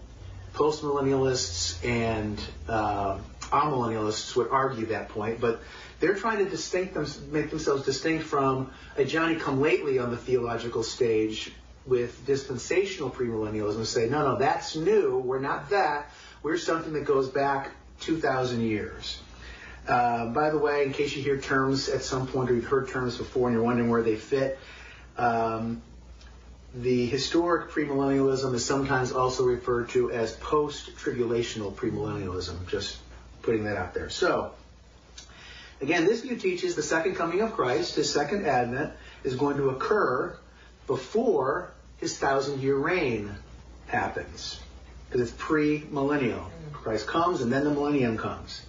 postmillennialists 0.56 1.86
and 1.86 2.42
uh, 2.68 3.20
amillennialists 3.52 4.36
would 4.36 4.50
argue 4.50 4.88
that 4.88 5.10
point, 5.10 5.40
but 5.40 5.62
they're 6.00 6.16
trying 6.16 6.44
to 6.44 6.50
distinct 6.50 6.94
them, 6.94 7.08
make 7.32 7.50
themselves 7.50 7.84
distinct 7.84 8.26
from 8.26 8.72
a 8.98 9.06
Johnny 9.06 9.36
come 9.36 9.62
lately 9.62 10.00
on 10.00 10.12
the 10.12 10.18
theological 10.18 10.84
stage 10.84 11.52
with 11.86 12.26
dispensational 12.26 13.10
premillennialism 13.10 13.78
and 13.78 13.88
say, 13.88 14.10
no, 14.10 14.24
no, 14.24 14.38
that's 14.38 14.76
new. 14.76 15.18
We're 15.18 15.40
not 15.40 15.70
that. 15.70 16.12
We're 16.44 16.58
something 16.58 16.94
that 16.94 17.06
goes 17.06 17.30
back 17.30 17.72
2,000 18.02 18.62
years. 18.62 19.20
Uh, 19.88 20.28
by 20.28 20.50
the 20.50 20.58
way, 20.58 20.84
in 20.84 20.94
case 20.94 21.16
you 21.16 21.22
hear 21.22 21.40
terms 21.40 21.90
at 21.90 22.02
some 22.02 22.28
point 22.28 22.50
or 22.50 22.56
you've 22.56 22.66
heard 22.66 22.88
terms 22.90 23.18
before 23.18 23.48
and 23.48 23.56
you're 23.56 23.64
wondering 23.64 23.90
where 23.90 24.02
they 24.02 24.16
fit, 24.16 24.58
um, 25.18 25.82
the 26.74 27.06
historic 27.06 27.72
premillennialism 27.72 28.54
is 28.54 28.66
sometimes 28.66 29.12
also 29.12 29.46
referred 29.46 29.90
to 29.90 30.12
as 30.12 30.34
post-tribulational 30.34 31.74
premillennialism. 31.74 32.68
Just 32.68 32.98
putting 33.46 33.66
that 33.66 33.78
out 33.78 33.94
there. 33.94 34.10
So, 34.10 34.52
Again, 35.82 36.06
this 36.06 36.22
view 36.22 36.38
teaches 36.38 36.76
the 36.76 36.84
second 36.84 37.16
coming 37.16 37.42
of 37.42 37.54
Christ, 37.54 37.96
his 37.96 38.12
second 38.12 38.46
advent, 38.46 38.94
is 39.24 39.36
going 39.36 39.58
to 39.58 39.70
occur 39.70 40.38
before 40.88 41.72
his 41.98 42.18
thousand 42.18 42.62
year 42.62 42.78
reign 42.78 43.36
happens. 43.88 44.60
Because 45.08 45.30
it's 45.30 45.38
pre-millennial. 45.38 46.50
Christ 46.72 47.08
comes 47.08 47.42
and 47.42 47.52
then 47.52 47.64
the 47.66 47.72
millennium 47.72 48.18
comes. 48.18 48.62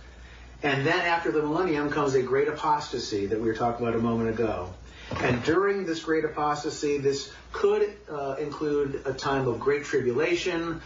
And 0.62 0.86
then 0.86 0.98
after 0.98 1.30
the 1.30 1.42
millennium 1.42 1.90
comes 1.90 2.14
a 2.14 2.22
great 2.22 2.48
apostasy 2.48 3.26
that 3.26 3.40
we 3.40 3.46
were 3.46 3.54
talking 3.54 3.86
about 3.86 3.98
a 3.98 4.02
moment 4.02 4.30
ago. 4.30 4.72
And 5.20 5.42
during 5.44 5.86
this 5.86 6.02
great 6.02 6.24
apostasy, 6.24 6.98
this 6.98 7.30
could 7.52 7.96
uh, 8.10 8.36
include 8.40 9.02
a 9.04 9.12
time 9.12 9.46
of 9.46 9.60
great 9.60 9.84
tribulation. 9.84 10.80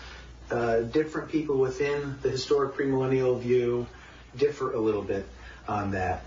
Uh, 0.51 0.81
different 0.81 1.31
people 1.31 1.59
within 1.59 2.19
the 2.23 2.31
historic 2.31 2.75
premillennial 2.75 3.41
view 3.41 3.87
differ 4.37 4.73
a 4.73 4.79
little 4.79 5.03
bit 5.03 5.25
on 5.69 5.93
that. 5.93 6.25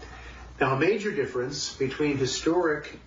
Now, 0.62 0.76
a 0.76 0.80
major 0.80 1.12
difference 1.12 1.74
between 1.74 2.18
historic 2.18 2.98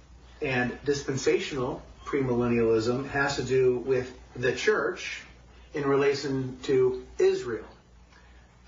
and 0.43 0.79
dispensational 0.85 1.83
premillennialism 2.05 3.09
has 3.09 3.37
to 3.37 3.43
do 3.43 3.79
with 3.79 4.13
the 4.35 4.53
church 4.53 5.23
in 5.73 5.87
relation 5.87 6.59
to 6.65 7.07
Israel. 7.19 7.65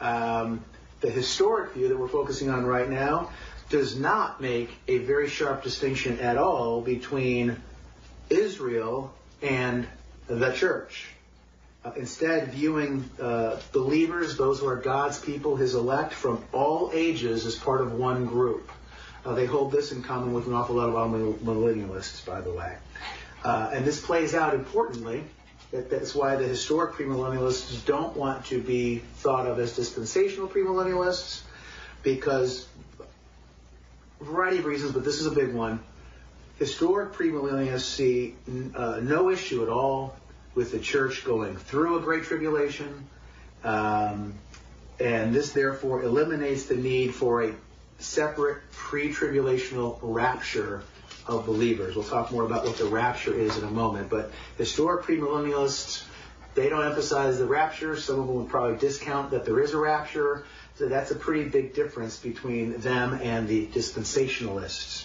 Um, 0.00 0.64
the 1.00 1.10
historic 1.10 1.72
view 1.72 1.88
that 1.88 1.98
we're 1.98 2.08
focusing 2.08 2.48
on 2.48 2.64
right 2.64 2.88
now 2.88 3.30
does 3.68 3.94
not 3.94 4.40
make 4.40 4.70
a 4.88 4.98
very 4.98 5.28
sharp 5.28 5.62
distinction 5.62 6.18
at 6.20 6.38
all 6.38 6.80
between 6.80 7.60
Israel 8.30 9.12
and 9.42 9.86
the 10.26 10.52
church. 10.52 11.08
Uh, 11.88 11.92
instead, 11.96 12.48
viewing 12.52 13.08
uh, 13.18 13.56
believers, 13.72 14.36
those 14.36 14.60
who 14.60 14.68
are 14.68 14.76
God's 14.76 15.18
people, 15.18 15.56
his 15.56 15.74
elect 15.74 16.12
from 16.12 16.44
all 16.52 16.90
ages, 16.92 17.46
as 17.46 17.54
part 17.54 17.80
of 17.80 17.94
one 17.94 18.26
group. 18.26 18.70
Uh, 19.24 19.32
they 19.32 19.46
hold 19.46 19.72
this 19.72 19.90
in 19.90 20.02
common 20.02 20.34
with 20.34 20.46
an 20.46 20.52
awful 20.52 20.76
lot 20.76 20.90
of 20.90 21.10
millennialists, 21.42 22.26
by 22.26 22.42
the 22.42 22.52
way. 22.52 22.76
Uh, 23.42 23.70
and 23.72 23.86
this 23.86 24.04
plays 24.04 24.34
out 24.34 24.52
importantly. 24.52 25.24
That, 25.70 25.88
that's 25.88 26.14
why 26.14 26.36
the 26.36 26.46
historic 26.46 26.92
premillennialists 26.92 27.86
don't 27.86 28.14
want 28.14 28.44
to 28.46 28.60
be 28.60 28.98
thought 28.98 29.46
of 29.46 29.58
as 29.58 29.74
dispensational 29.74 30.48
premillennialists, 30.48 31.40
because 32.02 32.68
a 34.20 34.24
variety 34.24 34.58
of 34.58 34.66
reasons, 34.66 34.92
but 34.92 35.04
this 35.04 35.20
is 35.20 35.26
a 35.26 35.30
big 35.30 35.54
one. 35.54 35.80
Historic 36.58 37.14
premillennialists 37.14 37.80
see 37.80 38.34
uh, 38.74 39.00
no 39.02 39.30
issue 39.30 39.62
at 39.62 39.70
all 39.70 40.14
with 40.58 40.72
the 40.72 40.78
church 40.80 41.24
going 41.24 41.56
through 41.56 41.98
a 41.98 42.00
great 42.00 42.24
tribulation. 42.24 43.06
Um, 43.62 44.34
and 44.98 45.32
this 45.32 45.52
therefore 45.52 46.02
eliminates 46.02 46.64
the 46.64 46.74
need 46.74 47.14
for 47.14 47.44
a 47.44 47.54
separate 48.00 48.58
pre-tribulational 48.72 50.00
rapture 50.02 50.82
of 51.28 51.46
believers. 51.46 51.94
We'll 51.94 52.04
talk 52.04 52.32
more 52.32 52.42
about 52.42 52.64
what 52.64 52.76
the 52.76 52.86
rapture 52.86 53.32
is 53.32 53.56
in 53.56 53.62
a 53.62 53.70
moment. 53.70 54.10
But 54.10 54.32
historic 54.56 55.04
premillennialists, 55.04 56.02
they 56.56 56.68
don't 56.68 56.84
emphasize 56.84 57.38
the 57.38 57.46
rapture. 57.46 57.96
Some 57.96 58.18
of 58.18 58.26
them 58.26 58.34
would 58.38 58.48
probably 58.48 58.78
discount 58.78 59.30
that 59.30 59.44
there 59.44 59.60
is 59.60 59.74
a 59.74 59.78
rapture. 59.78 60.44
So 60.74 60.88
that's 60.88 61.12
a 61.12 61.14
pretty 61.14 61.48
big 61.48 61.72
difference 61.72 62.16
between 62.18 62.80
them 62.80 63.14
and 63.22 63.46
the 63.46 63.68
dispensationalists. 63.68 65.04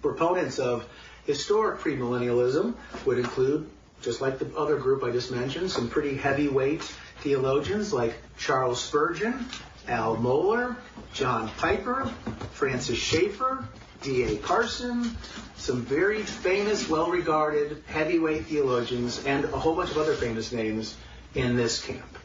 Proponents 0.00 0.58
of 0.58 0.86
historic 1.26 1.80
premillennialism 1.80 2.72
would 3.04 3.18
include, 3.18 3.68
just 4.02 4.20
like 4.20 4.38
the 4.38 4.56
other 4.56 4.76
group 4.76 5.04
I 5.04 5.10
just 5.10 5.30
mentioned, 5.30 5.70
some 5.70 5.88
pretty 5.88 6.16
heavyweight 6.16 6.82
theologians 7.20 7.92
like 7.92 8.14
Charles 8.38 8.80
Spurgeon, 8.82 9.46
Al 9.88 10.16
Mohler, 10.16 10.76
John 11.12 11.48
Piper, 11.58 12.12
Francis 12.52 12.98
Schaeffer, 12.98 13.64
D.A. 14.02 14.36
Carson, 14.38 15.16
some 15.56 15.82
very 15.82 16.22
famous, 16.22 16.88
well-regarded 16.88 17.82
heavyweight 17.86 18.46
theologians, 18.46 19.24
and 19.26 19.44
a 19.44 19.58
whole 19.58 19.74
bunch 19.76 19.90
of 19.90 19.98
other 19.98 20.14
famous 20.14 20.52
names 20.52 20.96
in 21.34 21.56
this 21.56 21.84
camp. 21.84 22.18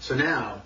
So 0.00 0.14
now, 0.14 0.62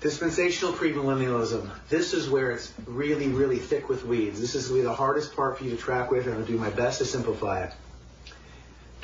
dispensational 0.00 0.72
premillennialism. 0.72 1.68
This 1.88 2.12
is 2.12 2.28
where 2.28 2.52
it's 2.52 2.72
really, 2.86 3.28
really 3.28 3.58
thick 3.58 3.88
with 3.88 4.04
weeds. 4.04 4.40
This 4.40 4.54
is 4.54 4.68
really 4.68 4.82
the 4.82 4.94
hardest 4.94 5.34
part 5.34 5.58
for 5.58 5.64
you 5.64 5.70
to 5.70 5.76
track 5.76 6.10
with, 6.10 6.26
and 6.26 6.36
I'll 6.36 6.44
do 6.44 6.56
my 6.56 6.70
best 6.70 6.98
to 6.98 7.04
simplify 7.04 7.64
it. 7.64 7.72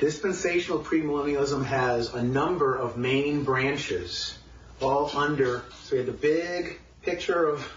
Dispensational 0.01 0.79
premillennialism 0.79 1.63
has 1.67 2.15
a 2.15 2.23
number 2.23 2.75
of 2.75 2.97
main 2.97 3.45
branches, 3.45 4.35
all 4.81 5.11
under. 5.15 5.63
So 5.83 5.93
we 5.93 5.99
have 5.99 6.07
the 6.07 6.13
big 6.13 6.81
picture 7.03 7.47
of 7.47 7.71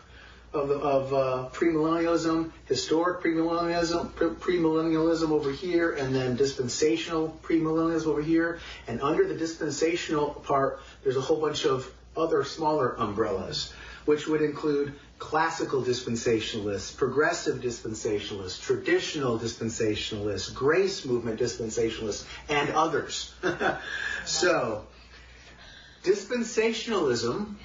of, 0.53 0.69
of 0.69 1.13
uh, 1.13 1.49
premillennialism, 1.51 2.51
historic 2.65 3.21
premillennialism, 3.23 4.11
premillennialism 4.11 5.31
over 5.31 5.51
here, 5.51 5.93
and 5.93 6.15
then 6.15 6.35
dispensational 6.35 7.37
premillennialism 7.41 8.05
over 8.05 8.21
here. 8.21 8.59
And 8.87 9.01
under 9.01 9.27
the 9.27 9.33
dispensational 9.33 10.29
part, 10.29 10.79
there's 11.03 11.17
a 11.17 11.21
whole 11.21 11.41
bunch 11.41 11.65
of 11.65 11.91
other 12.15 12.43
smaller 12.43 12.95
umbrellas, 12.99 13.73
which 14.05 14.27
would 14.27 14.41
include 14.41 14.93
classical 15.19 15.81
dispensationalists, 15.81 16.95
progressive 16.95 17.61
dispensationalists, 17.61 18.61
traditional 18.61 19.39
dispensationalists, 19.39 20.53
grace 20.53 21.05
movement 21.05 21.39
dispensationalists, 21.39 22.25
and 22.49 22.69
others. 22.71 23.33
so, 24.25 24.85
dispensationalism 26.03 27.55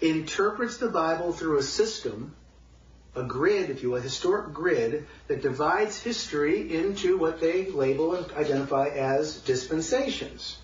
interprets 0.00 0.78
the 0.78 0.88
Bible 0.88 1.32
through 1.32 1.58
a 1.58 1.62
system, 1.62 2.34
a 3.14 3.24
grid, 3.24 3.68
if 3.68 3.82
you 3.82 3.90
will, 3.90 3.98
a 3.98 4.00
historic 4.00 4.54
grid 4.54 5.06
that 5.26 5.42
divides 5.42 6.02
history 6.02 6.74
into 6.74 7.18
what 7.18 7.40
they 7.40 7.66
label 7.66 8.14
and 8.14 8.30
identify 8.32 8.88
as 8.88 9.40
dispensations. 9.40 10.56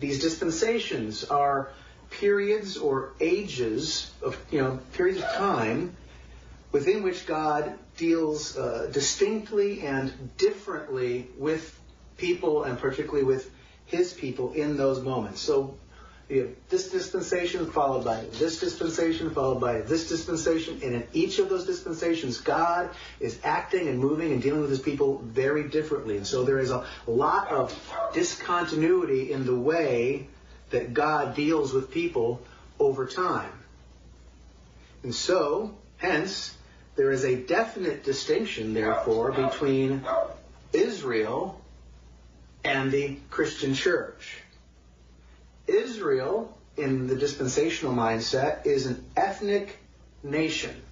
These 0.00 0.20
dispensations 0.20 1.24
are 1.24 1.70
periods 2.20 2.76
or 2.76 3.12
ages 3.20 4.10
of, 4.22 4.36
you 4.50 4.60
know, 4.60 4.78
periods 4.92 5.20
of 5.20 5.28
time 5.32 5.96
within 6.72 7.02
which 7.02 7.26
God 7.26 7.78
deals 7.96 8.56
uh, 8.56 8.90
distinctly 8.92 9.82
and 9.82 10.36
differently 10.36 11.28
with 11.38 11.78
people 12.16 12.64
and 12.64 12.78
particularly 12.78 13.24
with 13.24 13.50
his 13.86 14.12
people 14.12 14.52
in 14.52 14.76
those 14.76 15.00
moments. 15.00 15.40
So 15.40 15.76
you 16.28 16.40
have 16.40 16.50
this 16.70 16.90
dispensation 16.90 17.70
followed 17.70 18.04
by 18.04 18.24
this 18.38 18.58
dispensation 18.58 19.30
followed 19.30 19.60
by 19.60 19.82
this 19.82 20.08
dispensation, 20.08 20.80
and 20.82 20.94
in 20.94 21.06
each 21.12 21.38
of 21.38 21.50
those 21.50 21.66
dispensations, 21.66 22.40
God 22.40 22.90
is 23.20 23.38
acting 23.44 23.88
and 23.88 23.98
moving 23.98 24.32
and 24.32 24.40
dealing 24.40 24.62
with 24.62 24.70
his 24.70 24.80
people 24.80 25.18
very 25.18 25.68
differently. 25.68 26.16
And 26.16 26.26
so 26.26 26.42
there 26.42 26.58
is 26.58 26.70
a 26.70 26.86
lot 27.06 27.48
of 27.48 27.78
discontinuity 28.14 29.32
in 29.32 29.44
the 29.44 29.54
way 29.54 30.28
that 30.70 30.94
God 30.94 31.34
deals 31.34 31.72
with 31.72 31.90
people 31.90 32.42
over 32.78 33.06
time. 33.06 33.52
And 35.02 35.14
so, 35.14 35.76
hence, 35.98 36.56
there 36.96 37.10
is 37.10 37.24
a 37.24 37.36
definite 37.36 38.04
distinction, 38.04 38.74
therefore, 38.74 39.32
between 39.32 40.04
Israel 40.72 41.60
and 42.64 42.90
the 42.90 43.16
Christian 43.30 43.74
church. 43.74 44.38
Israel, 45.66 46.56
in 46.76 47.06
the 47.06 47.16
dispensational 47.16 47.94
mindset, 47.94 48.66
is 48.66 48.86
an 48.86 49.04
ethnic 49.16 49.76
nation. 50.22 50.82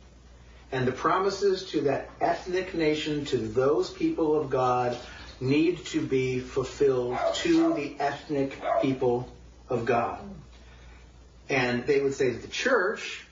And 0.70 0.86
the 0.86 0.92
promises 0.92 1.64
to 1.70 1.82
that 1.82 2.10
ethnic 2.20 2.74
nation, 2.74 3.24
to 3.26 3.36
those 3.36 3.90
people 3.90 4.40
of 4.40 4.50
God, 4.50 4.96
need 5.40 5.84
to 5.86 6.00
be 6.00 6.40
fulfilled 6.40 7.18
to 7.34 7.74
the 7.74 7.96
ethnic 7.98 8.60
people 8.80 9.28
of 9.72 9.84
God. 9.84 10.20
And 11.48 11.86
they 11.86 12.00
would 12.00 12.14
say 12.14 12.30
that 12.30 12.42
the 12.42 12.48
church, 12.48 13.26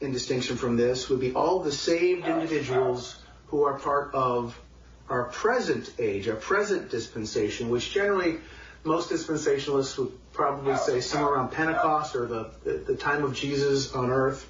in 0.00 0.12
distinction 0.12 0.56
from 0.56 0.76
this, 0.76 1.08
would 1.08 1.20
be 1.20 1.34
all 1.34 1.60
the 1.60 1.72
saved 1.72 2.26
individuals 2.26 3.20
who 3.48 3.64
are 3.64 3.78
part 3.78 4.14
of 4.14 4.58
our 5.08 5.24
present 5.24 5.92
age, 5.98 6.28
our 6.28 6.36
present 6.36 6.90
dispensation, 6.90 7.68
which 7.68 7.92
generally 7.92 8.38
most 8.84 9.10
dispensationalists 9.10 9.98
would 9.98 10.12
probably 10.32 10.76
say 10.76 11.00
somewhere 11.00 11.34
around 11.34 11.50
Pentecost 11.50 12.16
or 12.16 12.26
the, 12.26 12.50
the, 12.64 12.72
the 12.78 12.96
time 12.96 13.24
of 13.24 13.34
Jesus 13.34 13.92
on 13.92 14.10
earth, 14.10 14.48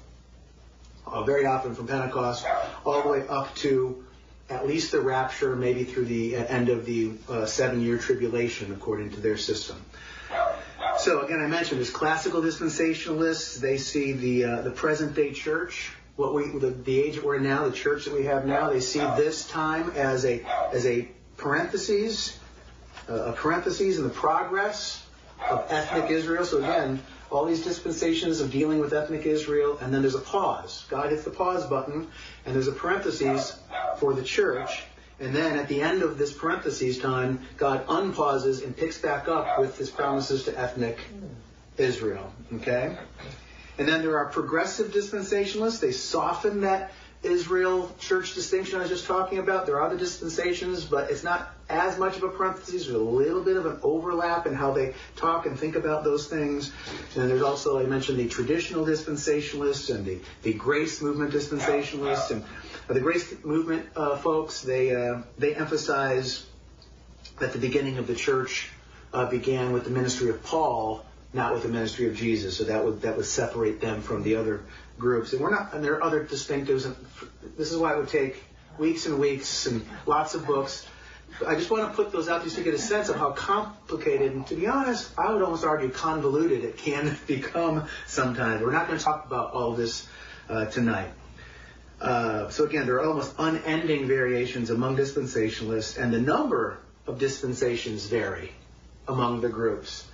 uh, 1.05 1.23
very 1.23 1.45
often 1.45 1.75
from 1.75 1.87
Pentecost, 1.87 2.45
all 2.85 3.01
the 3.01 3.09
way 3.09 3.27
up 3.27 3.53
to 3.55 4.05
at 4.49 4.67
least 4.67 4.91
the 4.91 5.01
rapture, 5.01 5.55
maybe 5.55 5.83
through 5.83 6.05
the 6.05 6.35
end 6.35 6.69
of 6.69 6.85
the 6.85 7.13
uh, 7.29 7.45
seven 7.45 7.81
year 7.81 7.97
tribulation, 7.97 8.71
according 8.71 9.11
to 9.11 9.19
their 9.19 9.37
system. 9.37 9.83
So 11.01 11.21
again, 11.21 11.41
I 11.41 11.47
mentioned 11.47 11.79
there's 11.79 11.89
classical 11.89 12.41
dispensationalists. 12.41 13.59
They 13.59 13.77
see 13.77 14.11
the 14.11 14.43
uh, 14.45 14.61
the 14.61 14.71
present 14.71 15.15
day 15.15 15.33
church, 15.33 15.91
what 16.15 16.33
we 16.35 16.47
the, 16.59 16.69
the 16.69 16.99
age 16.99 17.15
that 17.15 17.25
we're 17.25 17.37
in 17.37 17.43
now, 17.43 17.67
the 17.67 17.75
church 17.75 18.05
that 18.05 18.13
we 18.13 18.25
have 18.25 18.45
now. 18.45 18.69
They 18.69 18.81
see 18.81 18.99
this 18.99 19.47
time 19.47 19.89
as 19.95 20.25
a 20.25 20.45
as 20.71 20.85
a 20.85 21.07
parentheses 21.37 22.37
a 23.07 23.33
parentheses 23.33 23.97
in 23.97 24.03
the 24.03 24.09
progress 24.09 25.05
of 25.49 25.65
ethnic 25.69 26.11
Israel. 26.11 26.45
So 26.45 26.59
again, 26.59 27.01
all 27.31 27.45
these 27.45 27.63
dispensations 27.63 28.39
of 28.39 28.51
dealing 28.51 28.79
with 28.79 28.93
ethnic 28.93 29.25
Israel, 29.25 29.77
and 29.81 29.93
then 29.93 30.01
there's 30.01 30.15
a 30.15 30.19
pause. 30.19 30.85
God 30.89 31.09
hits 31.09 31.23
the 31.23 31.31
pause 31.31 31.65
button, 31.65 32.07
and 32.45 32.55
there's 32.55 32.67
a 32.67 32.73
parentheses 32.73 33.57
for 33.97 34.13
the 34.13 34.23
church. 34.23 34.83
And 35.21 35.35
then 35.35 35.59
at 35.59 35.67
the 35.67 35.83
end 35.83 36.01
of 36.01 36.17
this 36.17 36.33
parentheses 36.33 36.97
time, 36.97 37.41
God 37.57 37.85
unpauses 37.87 38.63
and 38.63 38.75
picks 38.75 38.97
back 38.97 39.27
up 39.27 39.59
with 39.59 39.77
his 39.77 39.91
promises 39.91 40.45
to 40.45 40.59
ethnic 40.59 40.97
Israel. 41.77 42.33
Okay? 42.55 42.97
And 43.77 43.87
then 43.87 44.01
there 44.01 44.17
are 44.17 44.25
progressive 44.25 44.91
dispensationalists. 44.91 45.79
They 45.79 45.91
soften 45.91 46.61
that 46.61 46.91
Israel 47.23 47.93
church 47.99 48.33
distinction 48.33 48.77
I 48.77 48.81
was 48.81 48.89
just 48.89 49.05
talking 49.05 49.37
about. 49.37 49.67
There 49.67 49.79
are 49.79 49.89
the 49.89 49.97
dispensations, 49.97 50.83
but 50.85 51.11
it's 51.11 51.23
not 51.23 51.53
as 51.69 51.99
much 51.99 52.17
of 52.17 52.23
a 52.23 52.29
parenthesis. 52.29 52.85
There's 52.85 52.95
a 52.95 52.97
little 52.97 53.43
bit 53.43 53.57
of 53.57 53.67
an 53.67 53.79
overlap 53.83 54.47
in 54.47 54.55
how 54.55 54.71
they 54.71 54.95
talk 55.17 55.45
and 55.45 55.57
think 55.57 55.75
about 55.75 56.03
those 56.03 56.27
things. 56.27 56.71
And 57.15 57.29
there's 57.29 57.43
also, 57.43 57.79
I 57.79 57.83
mentioned, 57.83 58.17
the 58.17 58.27
traditional 58.27 58.85
dispensationalists 58.85 59.93
and 59.93 60.03
the, 60.03 60.19
the 60.41 60.53
grace 60.53 60.99
movement 60.99 61.31
dispensationalists. 61.31 62.31
And 62.31 62.43
the 62.87 62.99
grace 62.99 63.33
movement 63.43 63.87
uh, 63.95 64.17
folks, 64.17 64.61
they, 64.61 64.95
uh, 64.95 65.21
they 65.37 65.55
emphasize 65.55 66.45
that 67.39 67.53
the 67.53 67.59
beginning 67.59 67.97
of 67.97 68.07
the 68.07 68.15
church 68.15 68.69
uh, 69.13 69.25
began 69.25 69.71
with 69.71 69.83
the 69.83 69.89
ministry 69.89 70.29
of 70.29 70.43
Paul, 70.43 71.05
not 71.33 71.53
with 71.53 71.63
the 71.63 71.69
ministry 71.69 72.07
of 72.07 72.15
Jesus. 72.15 72.57
So 72.57 72.65
that 72.65 72.83
would, 72.83 73.01
that 73.01 73.17
would 73.17 73.25
separate 73.25 73.81
them 73.81 74.01
from 74.01 74.23
the 74.23 74.35
other 74.35 74.63
groups. 74.97 75.33
And 75.33 75.41
we're 75.41 75.51
not, 75.51 75.73
and 75.73 75.83
there 75.83 75.95
are 75.95 76.03
other 76.03 76.23
distinctives. 76.23 76.85
And 76.85 76.95
this 77.57 77.71
is 77.71 77.77
why 77.77 77.93
it 77.93 77.97
would 77.97 78.09
take 78.09 78.43
weeks 78.77 79.05
and 79.05 79.19
weeks 79.19 79.65
and 79.65 79.85
lots 80.05 80.35
of 80.35 80.45
books. 80.45 80.85
I 81.47 81.55
just 81.55 81.71
want 81.71 81.89
to 81.89 81.95
put 81.95 82.11
those 82.11 82.27
out 82.27 82.43
just 82.43 82.57
to 82.57 82.63
get 82.63 82.73
a 82.73 82.77
sense 82.77 83.09
of 83.09 83.15
how 83.15 83.31
complicated, 83.31 84.33
and 84.33 84.45
to 84.47 84.55
be 84.55 84.67
honest, 84.67 85.09
I 85.17 85.31
would 85.31 85.41
almost 85.41 85.63
argue 85.63 85.89
convoluted 85.89 86.65
it 86.65 86.77
can 86.77 87.17
become 87.27 87.87
sometimes. 88.05 88.61
We're 88.61 88.71
not 88.71 88.87
going 88.87 88.99
to 88.99 89.03
talk 89.03 89.25
about 89.25 89.53
all 89.53 89.73
this 89.73 90.07
uh, 90.49 90.65
tonight. 90.65 91.09
Uh, 92.01 92.49
so 92.49 92.65
again, 92.65 92.85
there 92.85 92.95
are 92.95 93.05
almost 93.05 93.35
unending 93.37 94.07
variations 94.07 94.69
among 94.69 94.97
dispensationalists, 94.97 96.01
and 96.01 96.11
the 96.11 96.19
number 96.19 96.79
of 97.05 97.19
dispensations 97.19 98.07
vary 98.07 98.51
among 99.07 99.41
the 99.41 99.49
groups 99.49 100.05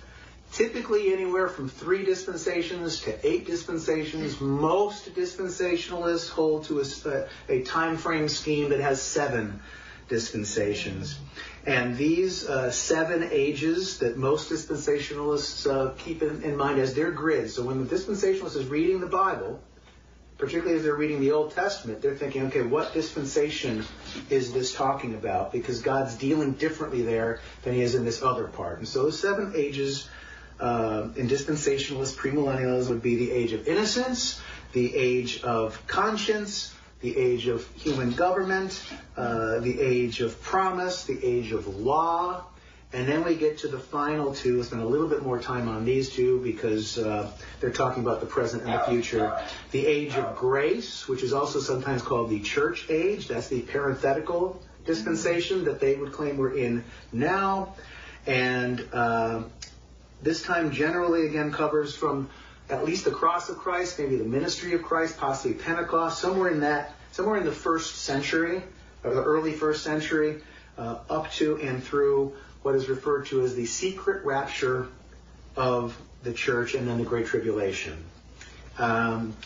typically 0.52 1.12
anywhere 1.12 1.48
from 1.48 1.68
three 1.68 2.04
dispensations 2.04 3.00
to 3.00 3.26
eight 3.26 3.46
dispensations. 3.46 4.40
Most 4.40 5.14
dispensationalists 5.14 6.28
hold 6.28 6.64
to 6.64 6.80
a, 6.80 7.28
a 7.48 7.62
time 7.62 7.96
frame 7.96 8.28
scheme 8.28 8.70
that 8.70 8.80
has 8.80 9.00
seven 9.00 9.60
dispensations. 10.08 11.18
And 11.66 11.96
these 11.96 12.48
uh, 12.48 12.70
seven 12.70 13.28
ages 13.30 13.98
that 13.98 14.16
most 14.16 14.50
dispensationalists 14.50 15.70
uh, 15.70 15.92
keep 15.98 16.22
in, 16.22 16.42
in 16.42 16.56
mind 16.56 16.80
as 16.80 16.94
their 16.94 17.10
grid. 17.10 17.50
So 17.50 17.62
when 17.62 17.86
the 17.86 17.94
dispensationalist 17.94 18.56
is 18.56 18.66
reading 18.66 19.00
the 19.00 19.06
Bible, 19.06 19.60
particularly 20.38 20.78
as 20.78 20.84
they're 20.84 20.94
reading 20.94 21.20
the 21.20 21.32
Old 21.32 21.52
Testament, 21.52 22.00
they're 22.00 22.14
thinking, 22.14 22.46
okay, 22.46 22.62
what 22.62 22.94
dispensation 22.94 23.84
is 24.30 24.52
this 24.52 24.72
talking 24.72 25.14
about? 25.14 25.52
Because 25.52 25.82
God's 25.82 26.14
dealing 26.14 26.52
differently 26.52 27.02
there 27.02 27.40
than 27.64 27.74
he 27.74 27.82
is 27.82 27.96
in 27.96 28.04
this 28.04 28.22
other 28.22 28.46
part. 28.46 28.78
And 28.78 28.86
so 28.86 29.06
the 29.06 29.12
seven 29.12 29.52
ages 29.56 30.08
uh, 30.60 31.08
in 31.16 31.28
dispensationalist 31.28 32.16
premillennialism 32.16 32.88
would 32.90 33.02
be 33.02 33.16
the 33.16 33.32
age 33.32 33.52
of 33.52 33.66
innocence, 33.66 34.40
the 34.72 34.94
age 34.94 35.42
of 35.42 35.84
conscience, 35.88 36.74
the 37.00 37.16
age 37.16 37.46
of 37.46 37.66
human 37.76 38.12
government, 38.12 38.80
uh, 39.16 39.58
the 39.58 39.80
age 39.80 40.20
of 40.20 40.40
promise, 40.42 41.04
the 41.04 41.18
age 41.24 41.52
of 41.52 41.66
law, 41.76 42.44
and 42.92 43.06
then 43.06 43.22
we 43.22 43.34
get 43.34 43.58
to 43.58 43.68
the 43.68 43.78
final 43.78 44.34
two. 44.34 44.56
We'll 44.56 44.64
spend 44.64 44.82
a 44.82 44.86
little 44.86 45.08
bit 45.08 45.22
more 45.22 45.38
time 45.38 45.68
on 45.68 45.84
these 45.84 46.08
two 46.08 46.40
because 46.40 46.96
uh, 46.96 47.30
they're 47.60 47.70
talking 47.70 48.02
about 48.02 48.20
the 48.20 48.26
present 48.26 48.62
and 48.62 48.72
the 48.72 48.84
future. 48.84 49.42
The 49.72 49.86
age 49.86 50.14
of 50.14 50.36
grace, 50.36 51.06
which 51.06 51.22
is 51.22 51.34
also 51.34 51.60
sometimes 51.60 52.00
called 52.00 52.30
the 52.30 52.40
church 52.40 52.88
age. 52.88 53.28
That's 53.28 53.48
the 53.48 53.60
parenthetical 53.60 54.62
dispensation 54.86 55.64
that 55.64 55.80
they 55.80 55.96
would 55.96 56.12
claim 56.12 56.38
we're 56.38 56.56
in 56.56 56.82
now. 57.12 57.74
And 58.26 58.86
uh, 58.92 59.42
this 60.22 60.42
time 60.42 60.70
generally, 60.70 61.26
again, 61.26 61.52
covers 61.52 61.94
from 61.94 62.30
at 62.70 62.86
least 62.86 63.04
the 63.04 63.10
cross 63.10 63.50
of 63.50 63.58
Christ, 63.58 63.98
maybe 63.98 64.16
the 64.16 64.24
ministry 64.24 64.72
of 64.72 64.82
Christ, 64.82 65.18
possibly 65.18 65.58
Pentecost, 65.58 66.20
somewhere 66.20 66.50
in 66.50 66.60
that, 66.60 66.94
somewhere 67.12 67.36
in 67.36 67.44
the 67.44 67.52
first 67.52 67.96
century, 67.96 68.62
or 69.04 69.14
the 69.14 69.22
early 69.22 69.52
first 69.52 69.84
century, 69.84 70.40
uh, 70.78 70.98
up 71.10 71.30
to 71.32 71.58
and 71.60 71.82
through 71.82 72.34
what 72.62 72.74
is 72.74 72.88
referred 72.88 73.26
to 73.26 73.42
as 73.42 73.54
the 73.54 73.66
secret 73.66 74.24
rapture 74.24 74.88
of 75.56 75.96
the 76.22 76.32
church 76.32 76.74
and 76.74 76.88
then 76.88 76.98
the 76.98 77.04
Great 77.04 77.26
Tribulation. 77.26 78.04
Um, 78.78 79.36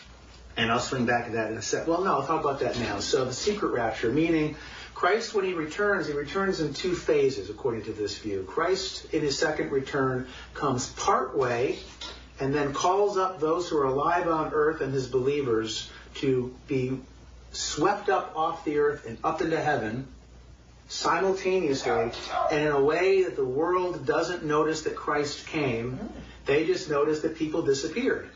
and 0.55 0.71
I'll 0.71 0.79
swing 0.79 1.05
back 1.05 1.25
to 1.27 1.31
that 1.33 1.51
in 1.51 1.57
a 1.57 1.61
sec. 1.61 1.87
Well, 1.87 2.03
no, 2.03 2.13
I'll 2.13 2.27
talk 2.27 2.41
about 2.41 2.59
that 2.59 2.79
now. 2.79 2.99
So 2.99 3.25
the 3.25 3.33
secret 3.33 3.69
rapture, 3.69 4.11
meaning 4.11 4.55
Christ, 4.93 5.33
when 5.33 5.45
he 5.45 5.53
returns, 5.53 6.07
he 6.07 6.13
returns 6.13 6.59
in 6.59 6.73
two 6.73 6.95
phases, 6.95 7.49
according 7.49 7.83
to 7.83 7.93
this 7.93 8.17
view. 8.17 8.45
Christ, 8.47 9.13
in 9.13 9.21
his 9.21 9.37
second 9.37 9.71
return, 9.71 10.27
comes 10.53 10.89
part 10.91 11.35
way 11.35 11.79
and 12.39 12.53
then 12.53 12.73
calls 12.73 13.17
up 13.17 13.39
those 13.39 13.69
who 13.69 13.77
are 13.77 13.85
alive 13.85 14.27
on 14.27 14.53
earth 14.53 14.81
and 14.81 14.93
his 14.93 15.07
believers 15.07 15.89
to 16.15 16.55
be 16.67 16.99
swept 17.51 18.09
up 18.09 18.33
off 18.35 18.65
the 18.65 18.79
earth 18.79 19.05
and 19.05 19.17
up 19.23 19.41
into 19.41 19.59
heaven 19.59 20.07
simultaneously 20.87 21.91
and 21.91 22.13
in 22.51 22.71
a 22.71 22.81
way 22.81 23.23
that 23.23 23.35
the 23.35 23.45
world 23.45 24.05
doesn't 24.05 24.43
notice 24.43 24.81
that 24.83 24.95
Christ 24.95 25.47
came. 25.47 25.99
They 26.45 26.65
just 26.65 26.89
notice 26.89 27.21
that 27.21 27.37
people 27.37 27.61
disappeared. 27.61 28.29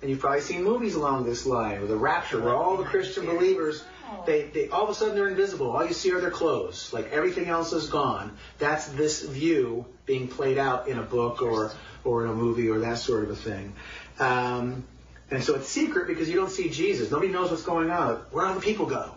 And 0.00 0.10
you've 0.10 0.18
probably 0.18 0.40
seen 0.40 0.64
movies 0.64 0.96
along 0.96 1.24
this 1.26 1.46
line, 1.46 1.80
with 1.80 1.88
the 1.88 1.96
rapture, 1.96 2.40
where 2.40 2.54
all 2.54 2.76
the 2.76 2.84
Christian 2.84 3.24
believers, 3.24 3.84
they, 4.26 4.42
they 4.42 4.68
all 4.68 4.82
of 4.82 4.90
a 4.90 4.94
sudden 4.94 5.14
they're 5.14 5.28
invisible. 5.28 5.70
All 5.70 5.86
you 5.86 5.94
see 5.94 6.12
are 6.12 6.20
their 6.20 6.32
clothes. 6.32 6.92
Like 6.92 7.12
everything 7.12 7.48
else 7.48 7.72
is 7.72 7.88
gone. 7.88 8.36
That's 8.58 8.86
this 8.88 9.22
view 9.22 9.86
being 10.04 10.26
played 10.26 10.58
out 10.58 10.88
in 10.88 10.98
a 10.98 11.02
book 11.02 11.40
or, 11.40 11.70
or 12.02 12.24
in 12.24 12.30
a 12.30 12.34
movie 12.34 12.68
or 12.68 12.80
that 12.80 12.98
sort 12.98 13.22
of 13.22 13.30
a 13.30 13.36
thing. 13.36 13.74
Um, 14.18 14.84
and 15.30 15.42
so 15.42 15.54
it's 15.54 15.68
secret 15.68 16.08
because 16.08 16.28
you 16.28 16.34
don't 16.34 16.50
see 16.50 16.68
Jesus. 16.68 17.10
Nobody 17.12 17.32
knows 17.32 17.50
what's 17.50 17.62
going 17.62 17.90
on. 17.90 18.16
Where 18.32 18.44
all 18.44 18.54
the 18.54 18.60
people 18.60 18.86
go? 18.86 19.14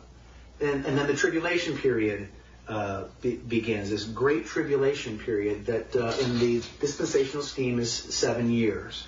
And, 0.61 0.85
and 0.85 0.97
then 0.97 1.07
the 1.07 1.15
tribulation 1.15 1.77
period 1.77 2.29
uh, 2.67 3.05
be, 3.21 3.35
begins, 3.35 3.89
this 3.89 4.03
great 4.03 4.45
tribulation 4.45 5.19
period 5.19 5.67
that 5.67 5.95
uh, 5.95 6.13
in 6.21 6.39
the 6.39 6.63
dispensational 6.79 7.43
scheme 7.43 7.79
is 7.79 7.91
seven 7.91 8.51
years. 8.51 9.05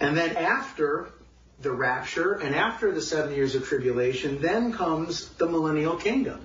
And 0.00 0.16
then 0.16 0.36
after 0.36 1.08
the 1.60 1.72
rapture 1.72 2.34
and 2.34 2.54
after 2.54 2.92
the 2.92 3.00
seven 3.00 3.34
years 3.34 3.54
of 3.54 3.64
tribulation, 3.66 4.40
then 4.40 4.72
comes 4.72 5.28
the 5.30 5.46
millennial 5.46 5.96
kingdom. 5.96 6.44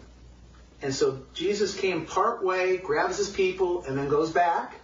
And 0.82 0.93
so 0.95 1.22
Jesus 1.34 1.78
came 1.78 2.06
part 2.06 2.43
way, 2.43 2.78
grabs 2.78 3.17
his 3.17 3.30
people, 3.30 3.84
and 3.84 3.98
then 3.98 4.08
goes 4.08 4.32
back. 4.32 4.76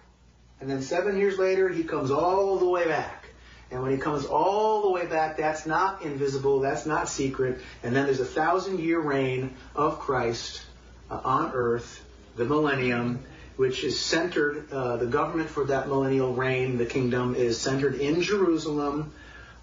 And 0.60 0.68
then 0.68 0.82
seven 0.82 1.18
years 1.18 1.38
later, 1.38 1.68
he 1.68 1.84
comes 1.84 2.10
all 2.10 2.58
the 2.58 2.68
way 2.68 2.86
back. 2.86 3.24
And 3.70 3.82
when 3.82 3.90
he 3.90 3.98
comes 3.98 4.26
all 4.26 4.82
the 4.82 4.90
way 4.90 5.06
back, 5.06 5.38
that's 5.38 5.66
not 5.66 6.02
invisible, 6.02 6.60
that's 6.60 6.86
not 6.86 7.08
secret. 7.08 7.60
And 7.82 7.96
then 7.96 8.04
there's 8.06 8.20
a 8.20 8.24
thousand 8.24 8.78
year 8.78 9.00
reign 9.00 9.56
of 9.74 9.98
Christ 9.98 10.62
uh, 11.10 11.20
on 11.24 11.52
earth, 11.52 12.04
the 12.36 12.44
millennium, 12.44 13.24
which 13.56 13.84
is 13.84 13.98
centered, 13.98 14.70
uh, 14.70 14.96
the 14.96 15.06
government 15.06 15.48
for 15.48 15.64
that 15.64 15.88
millennial 15.88 16.34
reign, 16.34 16.78
the 16.78 16.86
kingdom, 16.86 17.34
is 17.34 17.58
centered 17.58 17.94
in 17.94 18.20
Jerusalem, 18.22 19.12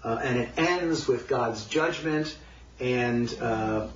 uh, 0.02 0.20
and 0.22 0.38
it 0.38 0.48
ends 0.56 1.06
with 1.06 1.28
God's 1.28 1.66
judgment, 1.66 2.36
and 2.80 3.32
uh, 3.40 3.88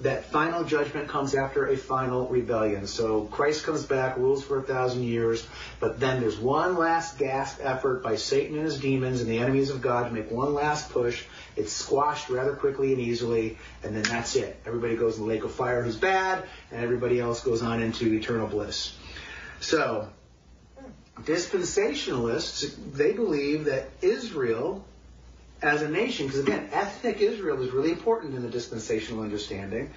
that 0.00 0.26
final 0.26 0.64
judgment 0.64 1.08
comes 1.08 1.34
after 1.34 1.66
a 1.66 1.76
final 1.76 2.26
rebellion. 2.28 2.86
So 2.86 3.24
Christ 3.24 3.64
comes 3.64 3.84
back, 3.84 4.16
rules 4.16 4.42
for 4.42 4.58
a 4.58 4.62
thousand 4.62 5.04
years, 5.04 5.46
but 5.78 6.00
then 6.00 6.20
there's 6.20 6.38
one 6.38 6.76
last 6.76 7.18
gasp 7.18 7.60
effort 7.62 8.02
by 8.02 8.16
Satan 8.16 8.56
and 8.56 8.64
his 8.64 8.80
demons 8.80 9.20
and 9.20 9.30
the 9.30 9.38
enemies 9.38 9.70
of 9.70 9.82
God 9.82 10.08
to 10.08 10.10
make 10.12 10.30
one 10.30 10.54
last 10.54 10.90
push 10.90 11.24
it's 11.56 11.72
squashed 11.72 12.30
rather 12.30 12.54
quickly 12.54 12.92
and 12.92 13.00
easily, 13.00 13.58
and 13.82 13.94
then 13.94 14.02
that's 14.04 14.36
it. 14.36 14.58
Everybody 14.64 14.96
goes 14.96 15.16
in 15.16 15.24
the 15.24 15.28
lake 15.28 15.44
of 15.44 15.52
fire 15.52 15.82
who's 15.82 15.96
bad, 15.96 16.44
and 16.70 16.82
everybody 16.82 17.20
else 17.20 17.42
goes 17.42 17.62
on 17.62 17.82
into 17.82 18.14
eternal 18.14 18.46
bliss. 18.46 18.96
So, 19.60 20.08
dispensationalists, 21.22 22.74
they 22.94 23.12
believe 23.12 23.66
that 23.66 23.90
Israel 24.00 24.84
as 25.62 25.82
a 25.82 25.88
nation, 25.88 26.26
because 26.26 26.40
again, 26.40 26.68
ethnic 26.72 27.20
Israel 27.20 27.62
is 27.62 27.70
really 27.70 27.90
important 27.90 28.34
in 28.34 28.42
the 28.42 28.48
dispensational 28.48 29.22
understanding. 29.22 29.90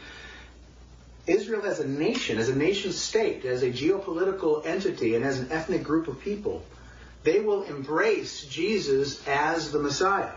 Israel 1.25 1.65
as 1.65 1.79
a 1.79 1.87
nation, 1.87 2.37
as 2.37 2.49
a 2.49 2.55
nation 2.55 2.91
state, 2.91 3.45
as 3.45 3.63
a 3.63 3.69
geopolitical 3.69 4.65
entity, 4.65 5.15
and 5.15 5.23
as 5.23 5.39
an 5.39 5.51
ethnic 5.51 5.83
group 5.83 6.07
of 6.07 6.19
people, 6.19 6.65
they 7.23 7.39
will 7.39 7.63
embrace 7.63 8.45
Jesus 8.45 9.25
as 9.27 9.71
the 9.71 9.79
Messiah. 9.79 10.33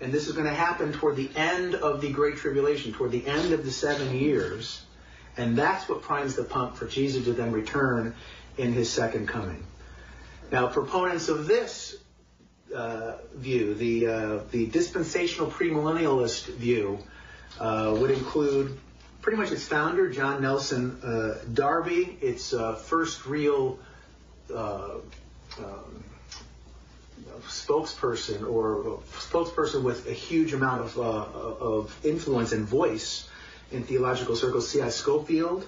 And 0.00 0.12
this 0.12 0.28
is 0.28 0.34
going 0.34 0.46
to 0.46 0.54
happen 0.54 0.92
toward 0.92 1.16
the 1.16 1.30
end 1.34 1.74
of 1.74 2.00
the 2.00 2.12
Great 2.12 2.36
Tribulation, 2.36 2.92
toward 2.92 3.10
the 3.10 3.26
end 3.26 3.52
of 3.52 3.64
the 3.64 3.70
seven 3.70 4.16
years. 4.16 4.82
And 5.36 5.56
that's 5.56 5.88
what 5.88 6.02
primes 6.02 6.34
the 6.34 6.44
pump 6.44 6.76
for 6.76 6.86
Jesus 6.86 7.24
to 7.24 7.32
then 7.32 7.52
return 7.52 8.14
in 8.56 8.72
his 8.72 8.90
second 8.90 9.28
coming. 9.28 9.64
Now, 10.50 10.68
proponents 10.68 11.28
of 11.28 11.46
this 11.46 11.96
uh, 12.74 13.16
view, 13.34 13.74
the, 13.74 14.06
uh, 14.06 14.38
the 14.50 14.66
dispensational 14.66 15.50
premillennialist 15.50 16.46
view, 16.54 16.98
uh, 17.60 17.94
would 17.98 18.10
include 18.10 18.78
pretty 19.20 19.38
much 19.38 19.52
its 19.52 19.66
founder, 19.66 20.10
John 20.10 20.42
Nelson 20.42 21.00
uh, 21.02 21.38
Darby, 21.52 22.18
its 22.20 22.52
uh, 22.52 22.74
first 22.74 23.26
real 23.26 23.78
uh, 24.52 24.96
um, 25.58 26.04
spokesperson 27.46 28.48
or 28.48 29.00
spokesperson 29.12 29.82
with 29.82 30.08
a 30.08 30.12
huge 30.12 30.52
amount 30.52 30.82
of, 30.82 30.98
of 30.98 31.98
influence 32.04 32.52
and 32.52 32.64
voice 32.64 33.28
in 33.70 33.84
theological 33.84 34.36
circles, 34.36 34.68
C.I. 34.68 34.90
Scofield, 34.90 35.66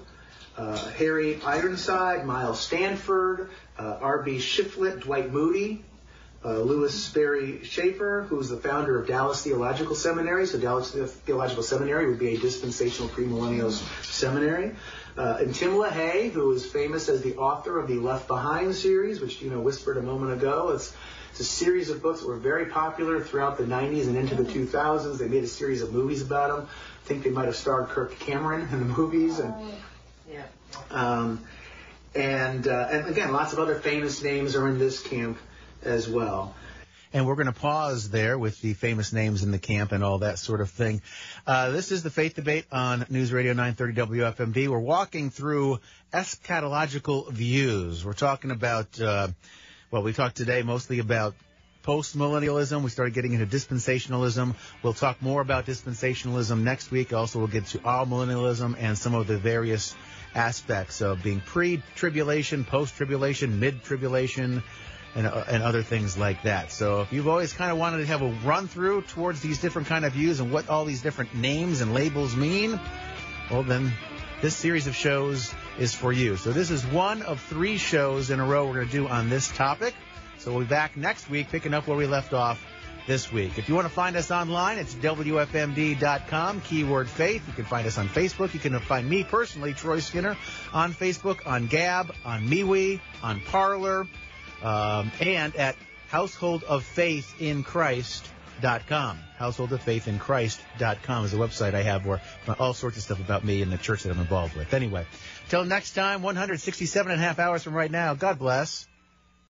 uh, 0.57 0.77
Harry 0.91 1.41
Ironside, 1.43 2.27
Miles 2.27 2.61
Stanford, 2.61 3.51
R.B. 3.79 4.39
Shiflett, 4.39 5.01
Dwight 5.01 5.33
Moody, 5.33 5.85
uh, 6.45 6.59
Lewis 6.59 7.05
Sperry 7.05 7.61
Chafer, 7.63 8.27
who's 8.29 8.51
the 8.51 8.57
founder 8.57 9.01
of 9.01 9.09
Dallas 9.09 9.43
Theological 9.43 9.95
Seminary. 9.95 10.47
So 10.47 10.59
Dallas 10.59 10.91
Theological 10.93 11.63
Seminary 11.63 12.09
would 12.09 12.19
be 12.19 12.35
a 12.35 12.39
dispensational 12.39 13.09
premillennialist 13.09 13.83
seminary. 14.05 14.73
Uh, 15.17 15.39
and 15.41 15.55
Tim 15.55 15.73
LaHaye, 15.73 16.31
who 16.31 16.53
is 16.53 16.67
famous 16.67 17.09
as 17.09 17.23
the 17.23 17.37
author 17.37 17.79
of 17.79 17.89
the 17.89 17.95
Left 17.95 18.29
Behind 18.29 18.75
series, 18.75 19.21
which 19.21 19.41
you 19.41 19.51
know 19.51 19.61
whispered 19.61 19.97
a 19.97 20.03
moment 20.03 20.33
ago. 20.33 20.71
It's 20.71 20.95
it's 21.31 21.41
a 21.41 21.45
series 21.45 21.91
of 21.91 22.01
books 22.01 22.21
that 22.21 22.29
were 22.29 22.37
very 22.37 22.67
popular 22.67 23.21
throughout 23.21 23.59
the 23.59 23.65
90s 23.65 24.07
and 24.07 24.17
into 24.17 24.37
the 24.37 24.45
2000s. 24.45 25.19
They 25.19 25.27
made 25.27 25.43
a 25.43 25.49
series 25.49 25.83
of 25.83 25.93
movies 25.93 26.23
about 26.23 26.57
them. 26.57 26.69
I 26.69 27.09
think 27.09 27.25
they 27.25 27.31
might 27.31 27.47
have 27.47 27.57
starred 27.57 27.89
Kirk 27.89 28.17
Cameron 28.21 28.69
in 28.71 28.79
the 28.79 28.85
movies. 28.85 29.41
And, 29.41 29.53
yeah. 30.31 30.45
Um, 30.93 31.45
and, 32.15 32.69
uh, 32.69 32.87
and 32.89 33.09
again, 33.09 33.33
lots 33.33 33.53
of 33.53 33.59
other 33.59 33.75
famous 33.75 34.23
names 34.23 34.55
are 34.55 34.69
in 34.69 34.79
this 34.79 35.03
camp 35.03 35.37
as 35.85 36.09
well. 36.09 36.55
And 37.13 37.27
we're 37.27 37.37
going 37.37 37.47
to 37.47 37.53
pause 37.53 38.11
there 38.11 38.37
with 38.37 38.61
the 38.61 38.75
famous 38.75 39.13
names 39.13 39.45
in 39.45 39.53
the 39.53 39.59
camp 39.59 39.93
and 39.93 40.03
all 40.03 40.19
that 40.19 40.39
sort 40.39 40.61
of 40.61 40.71
thing. 40.71 41.01
Uh, 41.47 41.71
this 41.71 41.93
is 41.93 42.03
the 42.03 42.11
Faith 42.11 42.35
Debate 42.35 42.67
on 42.73 43.07
News 43.09 43.33
Radio 43.33 43.53
930 43.53 44.19
WFMD. 44.19 44.69
We're 44.69 44.79
walking 44.81 45.31
through 45.31 45.79
eschatological 46.13 47.31
views. 47.31 48.05
We're 48.05 48.15
talking 48.15 48.51
about 48.51 49.01
uh, 49.01 49.29
well, 49.95 50.03
we 50.03 50.13
talked 50.13 50.37
today 50.37 50.63
mostly 50.63 50.99
about 50.99 51.37
post-millennialism. 51.85 52.83
We 52.83 52.91
started 52.91 53.15
getting 53.15 53.35
into 53.35 53.47
dispensationalism. 53.47 54.57
We'll 54.83 54.93
talk 54.93 55.23
more 55.23 55.41
about 55.41 55.67
dispensationalism 55.67 56.63
next 56.63 56.91
week. 56.91 57.13
Also, 57.13 57.39
we'll 57.39 57.47
get 57.47 57.67
to 57.67 57.79
amillennialism 57.79 58.75
and 58.77 58.99
some 58.99 59.15
of 59.15 59.29
the 59.29 59.39
various 59.39 59.95
aspects 60.35 61.01
of 61.01 61.23
being 61.23 61.41
pre-tribulation, 61.41 62.65
post-tribulation, 62.65 63.61
mid-tribulation, 63.61 64.65
and, 65.15 65.27
uh, 65.27 65.45
and 65.49 65.63
other 65.63 65.83
things 65.83 66.19
like 66.19 66.43
that. 66.43 66.73
So 66.73 67.03
if 67.03 67.13
you've 67.13 67.29
always 67.29 67.53
kind 67.53 67.71
of 67.71 67.79
wanted 67.79 67.99
to 67.99 68.07
have 68.07 68.23
a 68.23 68.31
run 68.45 68.69
through 68.69 69.03
towards 69.03 69.41
these 69.41 69.61
different 69.61 69.89
kind 69.89 70.05
of 70.05 70.13
views 70.13 70.41
and 70.41 70.53
what 70.53 70.69
all 70.69 70.85
these 70.85 71.03
different 71.03 71.35
names 71.35 71.81
and 71.81 71.95
labels 71.95 72.35
mean, 72.35 72.79
well 73.51 73.63
then 73.63 73.93
this 74.41 74.57
series 74.57 74.87
of 74.87 74.95
shows 74.95 75.55
is 75.79 75.95
for 75.95 76.13
you. 76.13 76.37
So 76.37 76.53
this 76.53 76.71
is 76.71 76.85
one 76.87 77.23
of 77.23 77.41
three 77.41 77.79
shows 77.79 78.31
in 78.31 78.41
a 78.41 78.45
row 78.45 78.67
we're 78.67 78.75
going 78.75 78.87
to 78.87 78.93
do 78.93 79.09
on 79.09 79.31
this 79.31 79.49
topic. 79.49 79.95
So 80.39 80.53
we'll 80.53 80.61
be 80.61 80.67
back 80.67 80.97
next 80.97 81.31
week 81.31 81.49
picking 81.49 81.73
up 81.73 81.87
where 81.87 81.97
we 81.97 82.07
left 82.07 82.33
off 82.33 82.63
this 83.07 83.33
week. 83.33 83.59
If 83.59 83.69
you 83.69 83.75
want 83.75 83.87
to 83.87 83.93
find 83.93 84.17
us 84.17 84.31
online, 84.31 84.79
it's 84.79 84.95
WFMD.com, 84.95 86.61
keyword 86.63 87.09
faith. 87.09 87.47
You 87.47 87.55
can 87.55 87.65
find 87.65 87.87
us 87.87 87.99
on 87.99 88.09
Facebook. 88.09 88.55
You 88.55 88.61
can 88.61 88.79
find 88.81 89.09
me 89.09 89.25
personally, 89.25 89.75
Troy 89.75 90.01
Skinner, 90.01 90.37
on 90.73 90.93
Facebook, 90.93 91.47
on 91.47 91.67
Gab, 91.67 92.15
on 92.25 92.47
MeWe, 92.47 93.01
on 93.23 93.41
Parler, 93.41 94.07
um, 94.63 95.11
and 95.21 95.55
at 95.57 95.77
Household 96.09 96.65
of 96.65 96.85
Faith 96.85 97.41
in 97.41 97.63
Christ 97.63 98.29
com. 98.87 99.19
Household 99.37 99.73
of 99.73 99.83
Faith 99.83 100.09
in 100.09 100.19
Christ.com 100.19 101.25
is 101.25 101.35
a 101.35 101.37
website 101.37 101.75
I 101.75 101.83
have 101.83 102.07
where 102.07 102.21
all 102.59 102.75
sorts 102.75 102.97
of 102.97 103.03
stuff 103.03 103.21
about 103.21 103.45
me 103.45 103.63
and 103.63 103.73
the 103.73 103.79
church 103.79 104.05
that 104.05 104.11
I'm 104.11 104.21
involved 104.21 104.57
with. 104.57 104.73
Anyway, 104.75 105.07
till 105.49 105.65
next 105.65 105.93
time, 105.93 106.23
167 106.23 107.13
and 107.13 107.21
a 107.21 107.25
half 107.25 107.39
hours 107.39 107.63
from 107.63 107.75
right 107.75 107.91
now, 107.91 108.15
God 108.15 108.39
bless. 108.39 108.87